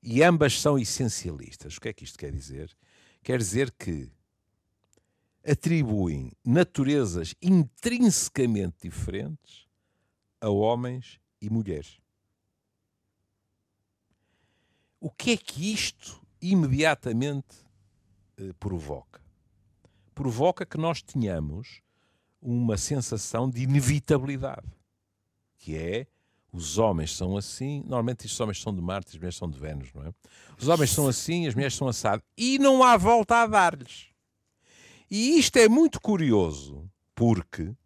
E 0.02 0.22
ambas 0.22 0.60
são 0.60 0.76
essencialistas. 0.76 1.76
O 1.76 1.80
que 1.80 1.88
é 1.88 1.92
que 1.92 2.04
isto 2.04 2.18
quer 2.18 2.32
dizer? 2.32 2.76
Quer 3.22 3.38
dizer 3.38 3.70
que 3.70 4.10
atribuem 5.46 6.32
naturezas 6.44 7.34
intrinsecamente 7.40 8.88
diferentes 8.88 9.68
a 10.40 10.48
homens 10.50 11.20
e 11.40 11.48
mulheres. 11.48 12.03
O 15.04 15.10
que 15.10 15.32
é 15.32 15.36
que 15.36 15.70
isto 15.70 16.18
imediatamente 16.40 17.56
eh, 18.38 18.54
provoca? 18.58 19.20
Provoca 20.14 20.64
que 20.64 20.78
nós 20.78 21.02
tenhamos 21.02 21.82
uma 22.40 22.78
sensação 22.78 23.50
de 23.50 23.64
inevitabilidade, 23.64 24.66
que 25.58 25.76
é 25.76 26.06
os 26.50 26.78
homens 26.78 27.14
são 27.14 27.36
assim, 27.36 27.82
normalmente 27.82 28.24
os 28.24 28.40
homens 28.40 28.62
são 28.62 28.74
de 28.74 28.80
Marte, 28.80 29.08
as 29.08 29.16
mulheres 29.16 29.36
são 29.36 29.50
de 29.50 29.58
Vênus, 29.58 29.92
não 29.92 30.06
é? 30.06 30.14
Os 30.58 30.68
homens 30.68 30.88
são 30.88 31.06
assim, 31.06 31.46
as 31.46 31.54
mulheres 31.54 31.74
são 31.74 31.86
assadas, 31.86 32.24
e 32.34 32.58
não 32.58 32.82
há 32.82 32.96
volta 32.96 33.42
a 33.42 33.46
dar-lhes. 33.46 34.06
E 35.10 35.38
isto 35.38 35.58
é 35.58 35.68
muito 35.68 36.00
curioso, 36.00 36.90
porque 37.14 37.76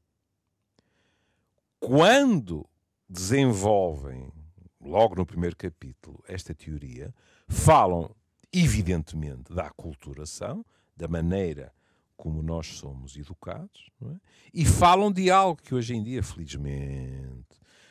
quando 1.81 2.65
desenvolvem 3.09 4.38
logo 4.81 5.15
no 5.15 5.27
primeiro 5.27 5.57
capítulo, 5.57 6.23
esta 6.29 6.55
teoria, 6.55 7.15
falam, 7.49 8.15
evidentemente, 8.53 9.53
da 9.53 9.67
aculturação, 9.67 10.65
da 10.97 11.09
maneira 11.09 11.73
como 12.17 12.43
nós 12.43 12.67
somos 12.67 13.17
educados, 13.17 13.91
é? 14.03 14.17
e 14.53 14.65
falam 14.65 15.13
de 15.13 15.31
algo 15.31 15.63
que 15.63 15.75
hoje 15.75 15.95
em 15.95 16.03
dia, 16.03 16.23
felizmente, 16.23 17.47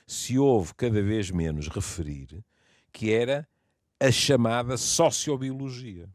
se 0.06 0.38
ouve 0.38 0.74
cada 0.76 1.02
vez 1.02 1.32
menos 1.32 1.68
referir, 1.70 2.44
que 2.92 3.12
era 3.12 3.48
a 4.00 4.12
chamada 4.12 4.78
sociobiologia. 4.78 6.10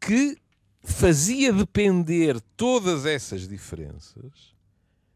Que 0.00 0.36
fazia 0.82 1.52
depender 1.52 2.40
todas 2.56 3.04
essas 3.04 3.46
diferenças 3.46 4.56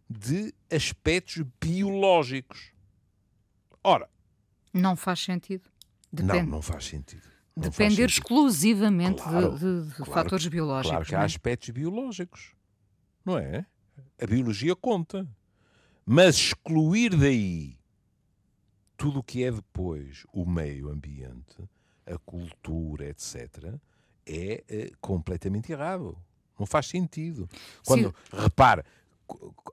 de 0.09 0.53
aspectos 0.71 1.45
biológicos. 1.61 2.72
Ora. 3.85 4.09
Não 4.73 4.97
faz 4.97 5.21
sentido. 5.21 5.69
Depende. 6.13 6.43
Não, 6.43 6.47
não 6.47 6.63
faz 6.63 6.87
sentido. 6.87 7.23
Não 7.55 7.65
Depender 7.65 7.73
faz 7.73 7.95
sentido. 7.95 8.09
exclusivamente 8.09 9.23
claro, 9.23 9.59
de, 9.59 9.59
de, 9.59 9.89
de 9.89 9.95
claro, 9.97 10.13
fatores 10.13 10.47
biológicos. 10.47 10.91
Claro 10.91 11.07
que 11.07 11.15
há 11.15 11.23
é? 11.23 11.25
aspectos 11.25 11.71
biológicos. 11.71 12.55
Não 13.25 13.39
é? 13.39 13.67
A 14.21 14.27
biologia 14.27 14.75
conta. 14.75 15.27
Mas 16.05 16.37
excluir 16.37 17.17
daí 17.17 17.79
tudo 18.97 19.21
o 19.21 19.23
que 19.23 19.43
é 19.45 19.51
depois 19.51 20.25
o 20.33 20.47
meio 20.47 20.89
ambiente, 20.89 21.57
a 22.07 22.17
cultura, 22.19 23.09
etc., 23.09 23.75
é, 24.25 24.63
é 24.69 24.91
completamente 25.01 25.73
errado. 25.73 26.17
Não 26.59 26.67
faz 26.67 26.87
sentido. 26.87 27.49
Quando, 27.85 28.15
Sim. 28.31 28.37
repare, 28.41 28.85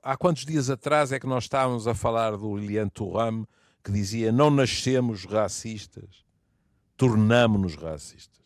há 0.02 0.16
quantos 0.16 0.44
dias 0.44 0.68
atrás 0.68 1.12
é 1.12 1.20
que 1.20 1.26
nós 1.26 1.44
estávamos 1.44 1.86
a 1.86 1.94
falar 1.94 2.36
do 2.36 2.56
Lilian 2.56 2.88
Thuram 2.88 3.46
que 3.82 3.92
dizia 3.92 4.30
não 4.32 4.50
nascemos 4.50 5.24
racistas, 5.24 6.24
tornamo-nos 6.96 7.74
racistas. 7.76 8.40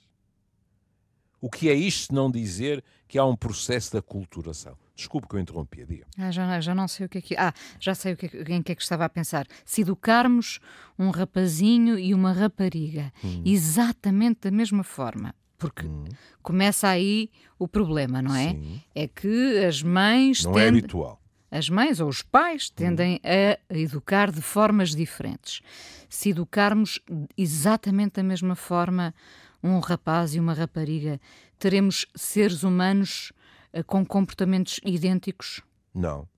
O 1.41 1.51
que 1.51 1.69
é 1.69 1.75
isto 1.75 2.07
se 2.07 2.15
não 2.15 2.31
dizer 2.31 2.83
que 3.07 3.19
há 3.19 3.25
um 3.25 3.37
processo 3.37 3.91
de 3.91 3.99
aculturação? 3.99 4.79
Desculpe 4.97 5.29
que 5.29 5.35
eu 5.35 5.41
interrompi, 5.41 5.85
diga. 5.85 6.07
Ah, 6.17 6.31
já, 6.31 6.61
já 6.61 6.75
não 6.75 6.87
sei 6.87 7.07
o 7.07 7.09
que 7.09 7.19
é 7.19 7.21
que. 7.21 7.37
Ah, 7.37 7.53
já 7.81 7.95
sei 7.95 8.15
o 8.15 8.17
que 8.17 8.27
é, 8.27 8.55
em 8.55 8.63
que 8.63 8.73
é 8.73 8.75
que 8.75 8.83
estava 8.83 9.05
a 9.05 9.09
pensar. 9.09 9.47
Se 9.65 9.83
educarmos 9.83 10.61
um 10.99 11.11
rapazinho 11.11 11.99
e 11.99 12.15
uma 12.15 12.33
rapariga 12.33 13.13
hum. 13.23 13.43
exatamente 13.45 14.43
da 14.43 14.51
mesma 14.51 14.85
forma, 14.85 15.35
porque 15.59 15.85
hum. 15.87 16.05
começa 16.43 16.89
aí 16.89 17.31
o 17.59 17.67
problema, 17.67 18.23
não 18.23 18.35
é? 18.35 18.51
Sim. 18.51 18.81
É 18.95 19.09
que 19.09 19.65
as 19.65 19.83
mães. 19.83 20.45
Não 20.45 20.53
é 20.53 20.55
tendem... 20.55 20.67
é 20.67 20.69
habitual. 20.69 21.21
As 21.55 21.69
mães 21.69 22.01
ou 22.01 22.09
os 22.09 22.21
pais 22.21 22.69
tendem 22.69 23.21
a 23.23 23.57
educar 23.73 24.33
de 24.33 24.43
formas 24.43 24.91
diferentes. 24.91 25.61
Se 26.09 26.31
educarmos 26.31 27.01
exatamente 27.39 28.15
da 28.15 28.25
mesma 28.25 28.57
forma 28.57 29.15
um 29.63 29.79
rapaz 29.79 30.35
e 30.35 30.41
uma 30.41 30.53
rapariga, 30.53 31.21
teremos 31.57 32.07
seres 32.17 32.65
humanos 32.65 33.33
uh, 33.73 33.85
com 33.85 34.05
comportamentos 34.05 34.81
idênticos? 34.85 35.63
Não. 35.95 36.29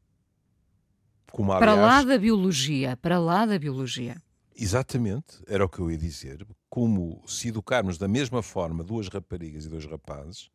Como, 1.33 1.51
aliás, 1.51 1.73
para 1.73 1.83
lá 1.83 2.03
da 2.03 2.19
biologia, 2.19 2.95
para 2.99 3.19
lá 3.19 3.47
da 3.47 3.59
biologia. 3.59 4.21
Exatamente, 4.55 5.43
era 5.47 5.65
o 5.65 5.69
que 5.69 5.79
eu 5.79 5.91
ia 5.91 5.99
dizer. 5.99 6.47
Como 6.69 7.23
se 7.27 7.49
educarmos 7.49 7.97
da 7.97 8.07
mesma 8.07 8.43
forma 8.43 8.85
duas 8.85 9.09
raparigas 9.09 9.65
e 9.65 9.69
dois 9.71 9.87
rapazes, 9.87 10.51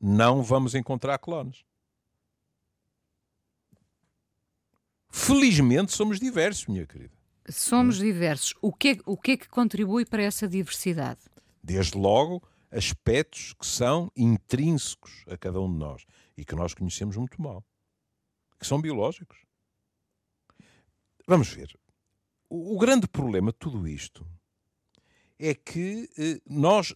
não 0.00 0.42
vamos 0.42 0.74
encontrar 0.74 1.18
clones. 1.18 1.67
Felizmente 5.10 5.92
somos 5.92 6.18
diversos, 6.20 6.66
minha 6.66 6.86
querida. 6.86 7.16
Somos 7.48 7.96
diversos. 7.98 8.54
O 8.60 8.72
que, 8.72 9.00
o 9.06 9.16
que 9.16 9.32
é 9.32 9.36
que 9.36 9.48
contribui 9.48 10.04
para 10.04 10.22
essa 10.22 10.46
diversidade? 10.46 11.20
Desde 11.62 11.96
logo, 11.96 12.42
aspectos 12.70 13.54
que 13.54 13.66
são 13.66 14.12
intrínsecos 14.14 15.24
a 15.26 15.36
cada 15.36 15.60
um 15.60 15.70
de 15.72 15.78
nós 15.78 16.04
e 16.36 16.44
que 16.44 16.54
nós 16.54 16.74
conhecemos 16.74 17.16
muito 17.16 17.40
mal, 17.40 17.64
que 18.58 18.66
são 18.66 18.80
biológicos. 18.80 19.38
Vamos 21.26 21.48
ver. 21.48 21.74
O, 22.48 22.76
o 22.76 22.78
grande 22.78 23.06
problema 23.08 23.50
de 23.50 23.58
tudo 23.58 23.88
isto 23.88 24.26
é 25.38 25.54
que 25.54 26.08
eh, 26.18 26.40
nós 26.46 26.94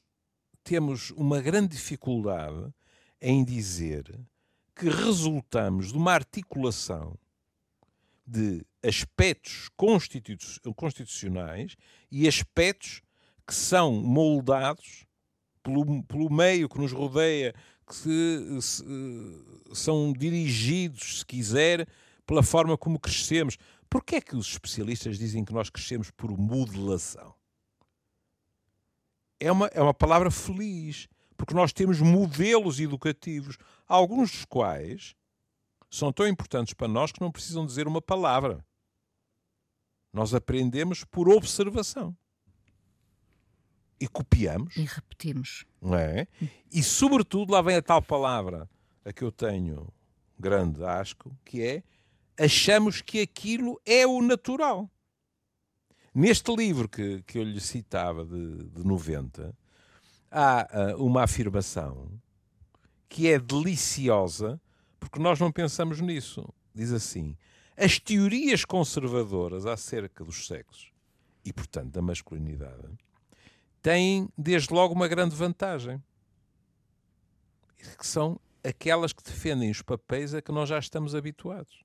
temos 0.64 1.11
uma 1.11 1.40
grande 1.40 1.69
dificuldade 1.69 2.73
em 3.21 3.45
dizer 3.45 4.19
que 4.75 4.88
resultamos 4.88 5.92
de 5.92 5.99
uma 5.99 6.12
articulação 6.12 7.19
de 8.26 8.64
aspectos 8.83 9.69
constitucionais 10.76 11.76
e 12.11 12.26
aspectos 12.26 13.02
que 13.47 13.55
são 13.55 13.93
moldados 13.93 15.05
pelo, 15.62 16.02
pelo 16.05 16.31
meio 16.31 16.69
que 16.69 16.79
nos 16.79 16.93
rodeia, 16.93 17.55
que 17.87 17.95
se, 17.95 18.62
se, 18.62 18.85
são 19.75 20.12
dirigidos, 20.12 21.21
se 21.21 21.26
quiser, 21.26 21.87
pela 22.26 22.43
forma 22.43 22.76
como 22.76 22.99
crescemos. 22.99 23.57
Porquê 23.88 24.17
é 24.17 24.21
que 24.21 24.37
os 24.37 24.49
especialistas 24.49 25.19
dizem 25.19 25.45
que 25.45 25.52
nós 25.52 25.69
crescemos 25.69 26.11
por 26.11 26.37
modelação? 26.37 27.35
É 29.38 29.50
uma, 29.50 29.67
é 29.67 29.83
uma 29.83 29.95
palavra 29.95 30.31
feliz, 30.31 31.09
porque 31.37 31.55
nós 31.55 31.73
temos 31.73 32.00
modelos 32.00 32.79
educativos, 32.79 33.59
alguns 33.87 34.31
dos 34.31 34.45
quais 34.45 35.14
são 35.92 36.11
tão 36.11 36.26
importantes 36.26 36.72
para 36.72 36.88
nós 36.88 37.12
que 37.12 37.20
não 37.20 37.30
precisam 37.30 37.66
dizer 37.66 37.87
uma 37.87 38.00
palavra. 38.00 38.64
Nós 40.11 40.32
aprendemos 40.32 41.04
por 41.04 41.28
observação. 41.28 42.16
E 44.00 44.08
copiamos. 44.08 44.75
E 44.75 44.84
repetimos. 44.84 45.66
Não 45.80 45.94
é? 45.94 46.26
E, 46.72 46.82
sobretudo, 46.82 47.52
lá 47.52 47.61
vem 47.61 47.76
a 47.76 47.82
tal 47.82 48.00
palavra 48.00 48.68
a 49.04 49.12
que 49.12 49.22
eu 49.22 49.30
tenho 49.30 49.92
grande 50.38 50.82
asco, 50.82 51.37
que 51.44 51.62
é 51.62 51.82
achamos 52.38 53.02
que 53.02 53.20
aquilo 53.20 53.78
é 53.84 54.06
o 54.06 54.22
natural. 54.22 54.90
Neste 56.14 56.56
livro 56.56 56.88
que, 56.88 57.22
que 57.22 57.38
eu 57.38 57.44
lhe 57.44 57.61
citava, 57.61 58.25
de, 58.25 58.64
de 58.70 58.82
90, 58.82 59.54
há 60.30 60.94
uh, 60.96 61.04
uma 61.04 61.25
afirmação 61.25 62.11
que 63.11 63.28
é 63.28 63.38
deliciosa 63.38 64.59
porque 65.03 65.19
nós 65.19 65.41
não 65.41 65.51
pensamos 65.51 66.01
nisso. 66.01 66.49
Diz 66.73 66.93
assim: 66.93 67.37
as 67.77 67.99
teorias 67.99 68.65
conservadoras 68.65 69.67
acerca 69.67 70.25
dos 70.25 70.47
sexos 70.47 70.93
e, 71.45 71.53
portanto, 71.53 71.91
da 71.91 72.01
masculinidade 72.01 72.88
têm, 73.83 74.29
desde 74.38 74.73
logo, 74.73 74.95
uma 74.95 75.09
grande 75.09 75.35
vantagem, 75.35 76.01
que 77.99 78.07
são 78.07 78.38
aquelas 78.62 79.12
que 79.12 79.25
defendem 79.25 79.73
os 79.73 79.83
papéis 79.83 80.35
a 80.35 80.41
que 80.41 80.53
nós 80.53 80.69
já 80.69 80.79
estamos 80.79 81.17
habituados. 81.17 81.83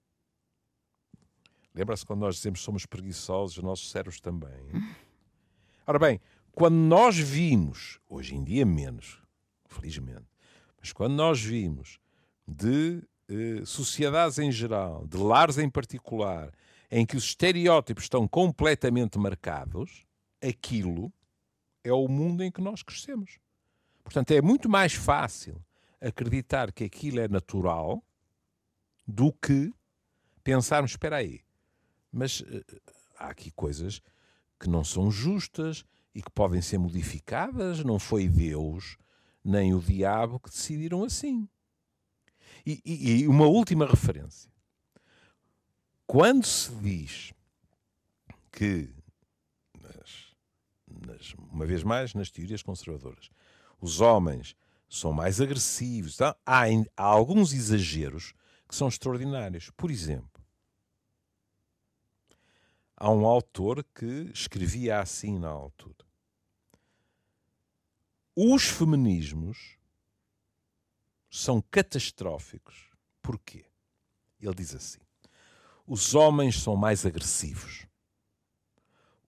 Lembra-se 1.73 2.05
quando 2.05 2.19
nós 2.19 2.35
dizemos 2.35 2.59
que 2.59 2.65
somos 2.65 2.85
preguiçosos, 2.85 3.57
os 3.57 3.63
nossos 3.63 3.89
cérebros 3.89 4.19
também. 4.19 4.71
Ora 5.87 5.97
bem, 5.97 6.21
quando 6.51 6.75
nós 6.75 7.17
vimos, 7.17 7.99
hoje 8.07 8.35
em 8.35 8.43
dia 8.43 8.65
menos, 8.65 9.19
felizmente, 9.65 10.27
mas 10.79 10.93
quando 10.93 11.13
nós 11.13 11.41
vimos 11.41 11.99
de 12.47 13.03
eh, 13.29 13.65
sociedades 13.65 14.39
em 14.39 14.51
geral, 14.51 15.05
de 15.07 15.17
lares 15.17 15.57
em 15.57 15.69
particular, 15.69 16.51
em 16.89 17.05
que 17.05 17.17
os 17.17 17.25
estereótipos 17.25 18.05
estão 18.05 18.27
completamente 18.27 19.19
marcados, 19.19 20.05
aquilo 20.41 21.11
é 21.83 21.91
o 21.91 22.07
mundo 22.07 22.43
em 22.43 22.51
que 22.51 22.61
nós 22.61 22.81
crescemos. 22.81 23.37
Portanto, 24.03 24.31
é 24.31 24.41
muito 24.41 24.69
mais 24.69 24.93
fácil 24.93 25.61
acreditar 25.99 26.71
que 26.71 26.85
aquilo 26.85 27.19
é 27.19 27.27
natural 27.27 28.01
do 29.05 29.33
que 29.33 29.73
pensarmos, 30.43 30.91
espera 30.91 31.17
aí, 31.17 31.41
mas 32.11 32.39
uh, 32.39 32.63
há 33.17 33.27
aqui 33.27 33.51
coisas 33.51 34.01
que 34.59 34.69
não 34.69 34.83
são 34.83 35.11
justas 35.11 35.83
e 36.15 36.21
que 36.21 36.31
podem 36.31 36.61
ser 36.61 36.77
modificadas, 36.77 37.83
não 37.83 37.99
foi 37.99 38.27
Deus 38.27 38.97
nem 39.43 39.73
o 39.73 39.79
diabo 39.79 40.39
que 40.39 40.49
decidiram 40.49 41.03
assim. 41.03 41.47
E, 42.69 42.81
e, 42.83 43.21
e 43.21 43.27
uma 43.29 43.45
última 43.45 43.85
referência. 43.85 44.51
Quando 46.05 46.45
se 46.45 46.69
diz 46.75 47.33
que, 48.51 48.93
nas, 49.79 50.35
nas, 50.85 51.33
uma 51.49 51.65
vez 51.65 51.81
mais, 51.81 52.13
nas 52.13 52.29
teorias 52.29 52.61
conservadoras, 52.61 53.29
os 53.79 54.01
homens 54.01 54.53
são 54.89 55.13
mais 55.13 55.39
agressivos, 55.39 56.15
então, 56.15 56.35
há, 56.45 56.63
há 56.97 57.03
alguns 57.03 57.53
exageros 57.53 58.33
que 58.67 58.75
são 58.75 58.89
extraordinários. 58.89 59.69
Por 59.69 59.89
exemplo, 59.89 60.43
há 62.97 63.09
um 63.09 63.25
autor 63.25 63.81
que 63.95 64.29
escrevia 64.33 64.99
assim 64.99 65.39
na 65.39 65.47
altura. 65.47 66.05
Os 68.35 68.65
feminismos 68.65 69.76
são 71.29 71.61
catastróficos. 71.69 72.89
Porquê? 73.21 73.65
Ele 74.39 74.53
diz 74.55 74.73
assim: 74.75 74.99
os 75.85 76.13
homens 76.13 76.61
são 76.61 76.75
mais 76.75 77.05
agressivos. 77.05 77.85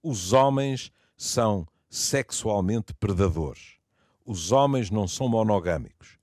Os 0.04 0.34
homens 0.34 0.92
são 1.18 1.68
sexualmente 1.90 2.94
predadores. 2.94 3.78
Os 4.26 4.52
homens 4.52 4.90
não 4.90 5.08
são 5.08 5.28
monogâmicos. 5.28 6.18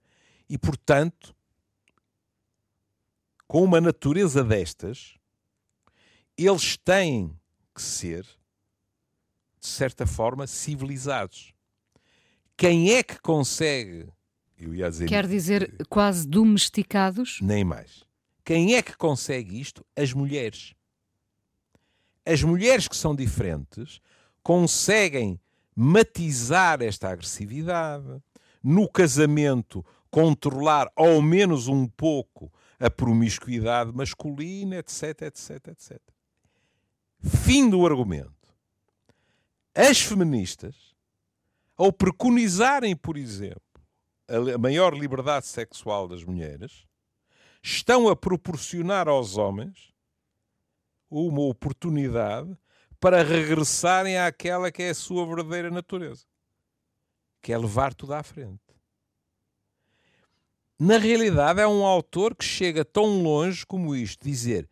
E, 0.49 0.57
portanto, 0.57 1.35
com 3.49 3.63
uma 3.63 3.81
natureza 3.81 4.45
destas, 4.45 5.17
eles 6.37 6.77
têm 6.77 7.39
que 7.75 7.83
ser, 7.83 8.23
de 9.59 9.67
certa 9.67 10.07
forma, 10.07 10.47
civilizados. 10.47 11.53
Quem 12.57 12.93
é 12.93 13.03
que 13.03 13.21
consegue 13.21 14.09
eu 14.59 14.75
ia 14.75 14.89
dizer, 14.91 15.09
Quer 15.09 15.27
dizer, 15.27 15.87
quase 15.89 16.27
domesticados? 16.27 17.39
Nem 17.43 17.65
mais. 17.65 18.05
Quem 18.45 18.75
é 18.75 18.83
que 18.83 18.97
consegue 18.97 19.61
isto? 19.61 19.85
As 19.95 20.13
mulheres. 20.13 20.75
As 22.25 22.43
mulheres 22.43 22.89
que 22.89 22.97
são 22.97 23.15
diferentes 23.15 24.01
conseguem 24.43 25.41
matizar 25.75 26.81
esta 26.81 27.11
agressividade, 27.11 28.23
no 28.63 28.89
casamento 28.89 29.85
controlar 30.11 30.91
ao 30.97 31.21
menos 31.21 31.69
um 31.69 31.87
pouco 31.87 32.51
a 32.81 32.91
promiscuidade 32.91 33.93
masculina, 33.93 34.77
etc, 34.77 35.23
etc, 35.23 35.69
etc. 35.69 36.01
Fim 37.45 37.69
do 37.69 37.85
argumento. 37.87 38.33
As 39.75 40.01
feministas, 40.01 40.95
ao 41.77 41.93
preconizarem, 41.93 42.97
por 42.97 43.17
exemplo, 43.17 43.61
a 44.29 44.59
maior 44.59 44.95
liberdade 44.95 45.47
sexual 45.47 46.09
das 46.09 46.25
mulheres, 46.25 46.87
estão 47.63 48.09
a 48.09 48.17
proporcionar 48.17 49.09
aos 49.09 49.37
homens 49.37 49.95
uma 51.11 51.43
oportunidade 51.43 52.57
para 52.99 53.23
regressarem 53.23 54.19
àquela 54.19 54.71
que 54.73 54.83
é 54.83 54.91
a 54.91 54.95
sua 54.95 55.27
verdadeira 55.27 55.71
natureza, 55.71 56.25
que 57.41 57.53
é 57.53 57.59
levar 57.59 57.95
tudo 57.95 58.15
à 58.15 58.23
frente. 58.23 58.61
Na 60.79 60.99
realidade, 60.99 61.61
é 61.61 61.67
um 61.67 61.85
autor 61.85 62.35
que 62.35 62.45
chega 62.45 62.85
tão 62.85 63.23
longe 63.23 63.65
como 63.65 63.95
isto, 63.95 64.25
dizer 64.25 64.69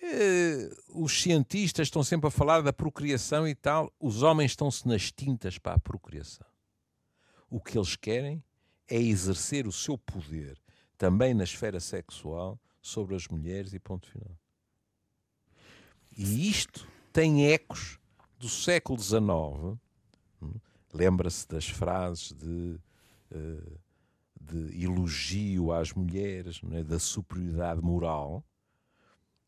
eh, 0.00 0.70
os 0.90 1.20
cientistas 1.20 1.88
estão 1.88 2.04
sempre 2.04 2.28
a 2.28 2.30
falar 2.30 2.60
da 2.60 2.72
procriação 2.72 3.48
e 3.48 3.54
tal, 3.54 3.92
os 3.98 4.22
homens 4.22 4.52
estão-se 4.52 4.86
nas 4.86 5.10
tintas 5.10 5.58
para 5.58 5.74
a 5.74 5.80
procriação. 5.80 6.46
O 7.50 7.60
que 7.60 7.76
eles 7.76 7.96
querem 7.96 8.42
é 8.88 9.00
exercer 9.00 9.66
o 9.66 9.72
seu 9.72 9.98
poder 9.98 10.58
também 10.96 11.34
na 11.34 11.44
esfera 11.44 11.80
sexual 11.80 12.58
sobre 12.80 13.14
as 13.14 13.26
mulheres 13.28 13.72
e 13.72 13.78
ponto 13.78 14.08
final. 14.08 14.36
E 16.16 16.48
isto 16.48 16.88
tem 17.12 17.50
ecos 17.50 17.98
do 18.38 18.48
século 18.48 18.98
XIX. 18.98 19.20
Hum, 20.40 20.54
lembra-se 20.92 21.46
das 21.48 21.66
frases 21.66 22.32
de, 22.32 22.78
eh, 23.30 23.78
de 24.40 24.84
elogio 24.84 25.72
às 25.72 25.92
mulheres, 25.92 26.60
é? 26.72 26.82
da 26.82 26.98
superioridade 26.98 27.82
moral, 27.82 28.44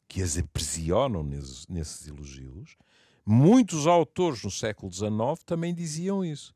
que 0.07 0.23
as 0.23 0.37
aprisionam 0.37 1.23
nesses, 1.23 1.67
nesses 1.69 2.09
elogios. 2.09 2.77
Muitos 3.25 3.87
autores 3.87 4.43
no 4.43 4.51
século 4.51 4.93
XIX 4.93 5.43
também 5.45 5.75
diziam 5.75 6.25
isso. 6.25 6.55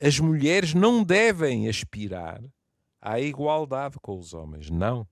As 0.00 0.18
mulheres 0.18 0.74
não 0.74 1.02
devem 1.02 1.68
aspirar 1.68 2.40
à 3.00 3.20
igualdade 3.20 3.96
com 4.00 4.18
os 4.18 4.32
homens. 4.32 4.70
Não. 4.70 5.06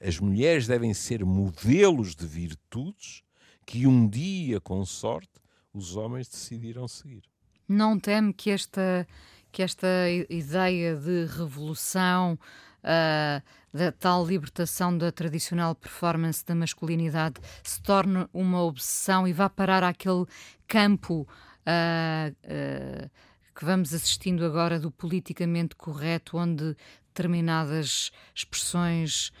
As 0.00 0.18
mulheres 0.18 0.66
devem 0.66 0.92
ser 0.92 1.24
modelos 1.24 2.14
de 2.14 2.26
virtudes 2.26 3.22
que 3.66 3.86
um 3.86 4.06
dia, 4.06 4.60
com 4.60 4.84
sorte, 4.84 5.40
os 5.72 5.96
homens 5.96 6.28
decidirão 6.28 6.86
seguir. 6.86 7.22
Não 7.66 7.98
teme 7.98 8.32
que 8.32 8.50
esta, 8.50 9.06
que 9.50 9.62
esta 9.62 9.86
ideia 10.28 10.94
de 10.94 11.24
revolução, 11.24 12.38
uh, 12.84 13.42
da 13.72 13.90
tal 13.90 14.26
libertação 14.26 14.96
da 14.96 15.10
tradicional 15.10 15.74
performance 15.74 16.44
da 16.44 16.54
masculinidade, 16.54 17.40
se 17.62 17.82
torne 17.82 18.28
uma 18.32 18.62
obsessão 18.62 19.26
e 19.26 19.32
vá 19.32 19.48
parar 19.48 19.82
àquele 19.82 20.26
campo 20.68 21.22
uh, 21.22 22.30
uh, 22.44 23.10
que 23.54 23.64
vamos 23.64 23.94
assistindo 23.94 24.44
agora 24.44 24.78
do 24.78 24.90
politicamente 24.90 25.76
correto, 25.76 26.36
onde 26.36 26.76
determinadas 27.08 28.10
expressões 28.34 29.32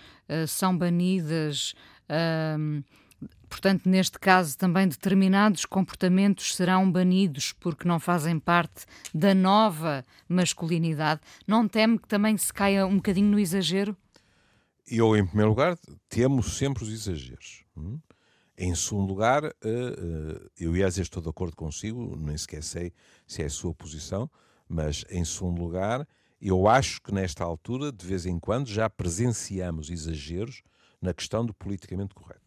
são 0.46 0.76
banidas. 0.76 1.74
Uh, 2.08 2.82
Portanto, 3.54 3.88
neste 3.88 4.18
caso, 4.18 4.58
também 4.58 4.88
determinados 4.88 5.64
comportamentos 5.64 6.56
serão 6.56 6.90
banidos 6.90 7.52
porque 7.52 7.86
não 7.86 8.00
fazem 8.00 8.36
parte 8.36 8.84
da 9.14 9.32
nova 9.32 10.04
masculinidade. 10.28 11.20
Não 11.46 11.68
teme 11.68 11.96
que 11.96 12.08
também 12.08 12.36
se 12.36 12.52
caia 12.52 12.84
um 12.84 12.96
bocadinho 12.96 13.30
no 13.30 13.38
exagero? 13.38 13.96
Eu, 14.90 15.16
em 15.16 15.24
primeiro 15.24 15.50
lugar, 15.50 15.78
temo 16.08 16.42
sempre 16.42 16.82
os 16.82 16.90
exageros. 16.90 17.64
Hum? 17.76 18.00
Em 18.56 18.74
segundo 18.74 19.08
lugar, 19.08 19.44
uh, 19.44 19.48
uh, 19.48 20.50
eu 20.58 20.72
dizer 20.72 21.02
estou 21.02 21.22
de 21.22 21.28
acordo 21.28 21.56
consigo, 21.56 22.16
nem 22.16 22.36
sequer 22.38 22.62
sei 22.62 22.92
se 23.26 23.42
é 23.42 23.46
a 23.46 23.50
sua 23.50 23.74
posição, 23.74 24.30
mas 24.68 25.04
em 25.10 25.24
segundo 25.24 25.60
lugar, 25.60 26.06
eu 26.40 26.68
acho 26.68 27.00
que 27.02 27.12
nesta 27.12 27.42
altura, 27.42 27.90
de 27.90 28.06
vez 28.06 28.26
em 28.26 28.38
quando, 28.38 28.68
já 28.68 28.88
presenciamos 28.88 29.90
exageros 29.90 30.62
na 31.00 31.12
questão 31.12 31.44
do 31.44 31.52
politicamente 31.52 32.14
correto. 32.14 32.43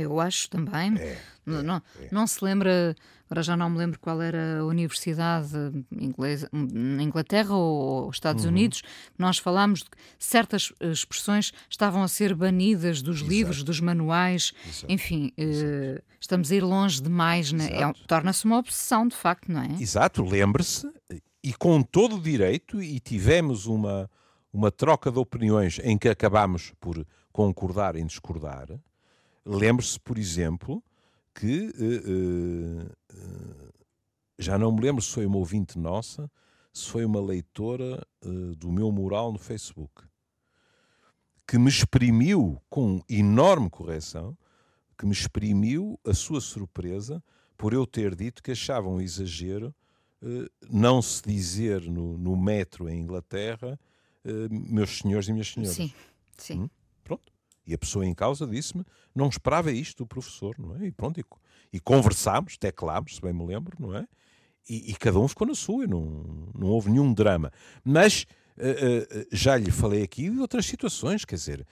Eu 0.00 0.20
acho 0.20 0.48
também. 0.50 0.96
É, 0.98 1.18
não, 1.46 1.58
é, 1.58 1.62
não, 1.62 1.76
é. 1.76 2.08
não, 2.10 2.26
se 2.26 2.42
lembra, 2.44 2.94
agora 3.26 3.42
já 3.42 3.56
não 3.56 3.68
me 3.68 3.78
lembro 3.78 3.98
qual 4.00 4.20
era 4.22 4.60
a 4.60 4.64
universidade 4.64 5.48
inglesa, 5.92 6.48
na 6.52 7.02
Inglaterra 7.02 7.54
ou 7.54 8.10
Estados 8.10 8.44
uhum. 8.44 8.50
Unidos, 8.50 8.82
nós 9.18 9.38
falámos 9.38 9.80
de 9.80 9.90
que 9.90 9.96
certas 10.18 10.72
expressões 10.80 11.52
estavam 11.68 12.02
a 12.02 12.08
ser 12.08 12.34
banidas 12.34 13.02
dos 13.02 13.16
Exato. 13.16 13.30
livros, 13.30 13.62
dos 13.62 13.80
manuais, 13.80 14.52
Exato. 14.66 14.92
enfim, 14.92 15.32
uh, 15.38 16.02
estamos 16.20 16.50
a 16.50 16.54
ir 16.54 16.64
longe 16.64 17.02
demais, 17.02 17.52
né? 17.52 17.68
é, 17.72 17.92
torna-se 18.06 18.44
uma 18.44 18.58
obsessão, 18.58 19.06
de 19.06 19.16
facto, 19.16 19.52
não 19.52 19.62
é? 19.62 19.68
Exato, 19.80 20.24
lembre-se, 20.24 20.90
e 21.42 21.52
com 21.52 21.82
todo 21.82 22.16
o 22.16 22.20
direito, 22.20 22.82
e 22.82 22.98
tivemos 22.98 23.66
uma, 23.66 24.10
uma 24.50 24.70
troca 24.70 25.12
de 25.12 25.18
opiniões 25.18 25.78
em 25.84 25.98
que 25.98 26.08
acabámos 26.08 26.72
por 26.80 27.04
concordar 27.30 27.96
em 27.96 28.06
discordar 28.06 28.68
Lembre-se, 29.44 30.00
por 30.00 30.16
exemplo, 30.16 30.82
que 31.34 31.70
uh, 31.76 32.86
uh, 33.12 33.72
já 34.38 34.56
não 34.56 34.72
me 34.72 34.80
lembro 34.80 35.02
se 35.02 35.10
foi 35.10 35.26
uma 35.26 35.36
ouvinte 35.36 35.78
nossa, 35.78 36.30
se 36.72 36.88
foi 36.88 37.04
uma 37.04 37.20
leitora 37.20 38.06
uh, 38.24 38.54
do 38.54 38.70
meu 38.70 38.90
mural 38.90 39.32
no 39.32 39.38
Facebook, 39.38 40.04
que 41.46 41.58
me 41.58 41.68
exprimiu 41.68 42.60
com 42.70 43.02
enorme 43.08 43.68
correção, 43.68 44.36
que 44.96 45.04
me 45.04 45.12
exprimiu 45.12 45.98
a 46.04 46.14
sua 46.14 46.40
surpresa 46.40 47.22
por 47.56 47.74
eu 47.74 47.86
ter 47.86 48.14
dito 48.14 48.42
que 48.42 48.52
achava 48.52 48.88
um 48.88 49.00
exagero 49.00 49.74
não 50.70 51.02
se 51.02 51.22
dizer 51.22 51.82
no, 51.82 52.16
no 52.16 52.34
metro 52.34 52.88
em 52.88 52.98
Inglaterra 52.98 53.78
meus 54.50 54.98
senhores 54.98 55.28
e 55.28 55.32
minhas 55.32 55.48
senhoras. 55.48 55.74
Sim, 55.74 55.92
sim. 56.38 56.60
Hum? 56.62 56.70
E 57.66 57.72
a 57.72 57.78
pessoa 57.78 58.04
em 58.06 58.14
causa 58.14 58.46
disse-me, 58.46 58.84
não 59.14 59.28
esperava 59.28 59.72
isto 59.72 60.04
do 60.04 60.06
professor, 60.06 60.54
não 60.58 60.76
é? 60.76 60.86
E 60.86 60.92
pronto, 60.92 61.18
e, 61.18 61.24
e 61.72 61.80
conversámos, 61.80 62.56
teclámos, 62.56 63.16
se 63.16 63.22
bem 63.22 63.32
me 63.32 63.44
lembro, 63.46 63.76
não 63.78 63.96
é? 63.96 64.06
E, 64.68 64.90
e, 64.90 64.94
cada 64.94 65.18
um 65.18 65.28
ficou 65.28 65.46
na 65.46 65.54
sua, 65.54 65.86
não, 65.86 66.48
não 66.54 66.68
houve 66.68 66.90
nenhum 66.90 67.12
drama. 67.12 67.52
Mas 67.84 68.26
uh, 68.56 69.20
uh, 69.20 69.26
já 69.30 69.56
lhe 69.56 69.70
falei 69.70 70.02
aqui 70.02 70.30
de 70.30 70.38
outras 70.38 70.64
situações, 70.64 71.24
quer 71.24 71.34
dizer, 71.34 71.66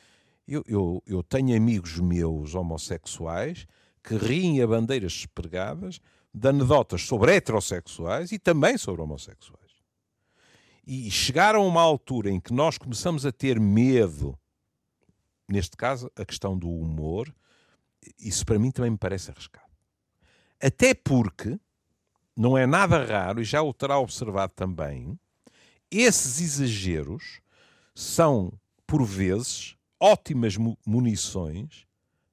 eu, 0.47 0.63
eu, 0.67 1.03
eu 1.07 1.23
tenho 1.23 1.57
amigos 1.57 1.99
meus 1.99 2.55
homossexuais 2.55 3.67
que 4.03 4.15
riem 4.17 4.61
a 4.61 4.67
bandeiras 4.67 5.25
pregadas 5.27 6.01
de 6.35 6.49
anedotas 6.49 7.03
sobre 7.03 7.35
heterossexuais 7.35 8.33
e 8.33 8.39
também 8.39 8.77
sobre 8.77 9.03
homossexuais. 9.03 9.63
E 10.87 11.11
chegaram 11.11 11.63
a 11.63 11.67
uma 11.67 11.81
altura 11.81 12.31
em 12.31 12.41
que 12.41 12.53
nós 12.53 12.77
começamos 12.77 13.25
a 13.25 13.33
ter 13.33 13.61
medo 13.61 14.37
neste 15.53 15.77
caso, 15.77 16.11
a 16.17 16.25
questão 16.25 16.59
do 16.59 16.69
humor, 16.69 17.33
isso 18.19 18.45
para 18.45 18.59
mim 18.59 18.71
também 18.71 18.91
me 18.91 18.99
parece 18.99 19.31
arriscado. 19.31 19.71
Até 20.61 20.95
porque 20.95 21.61
não 22.35 22.57
é 22.57 22.67
nada 22.67 23.05
raro, 23.05 23.41
e 23.41 23.45
já 23.45 23.63
o 23.63 23.75
terá 23.75 23.99
observado 23.99 24.55
também, 24.55 25.19
esses 25.91 26.41
exageros 26.41 27.41
são, 27.95 28.53
por 28.87 29.05
vezes, 29.05 29.77
ótimas 30.01 30.57
munições 30.87 31.87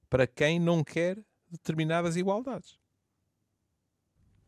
para 0.09 0.25
quem 0.25 0.59
não 0.59 0.83
quer 0.83 1.19
determinadas 1.51 2.15
igualdades. 2.15 2.79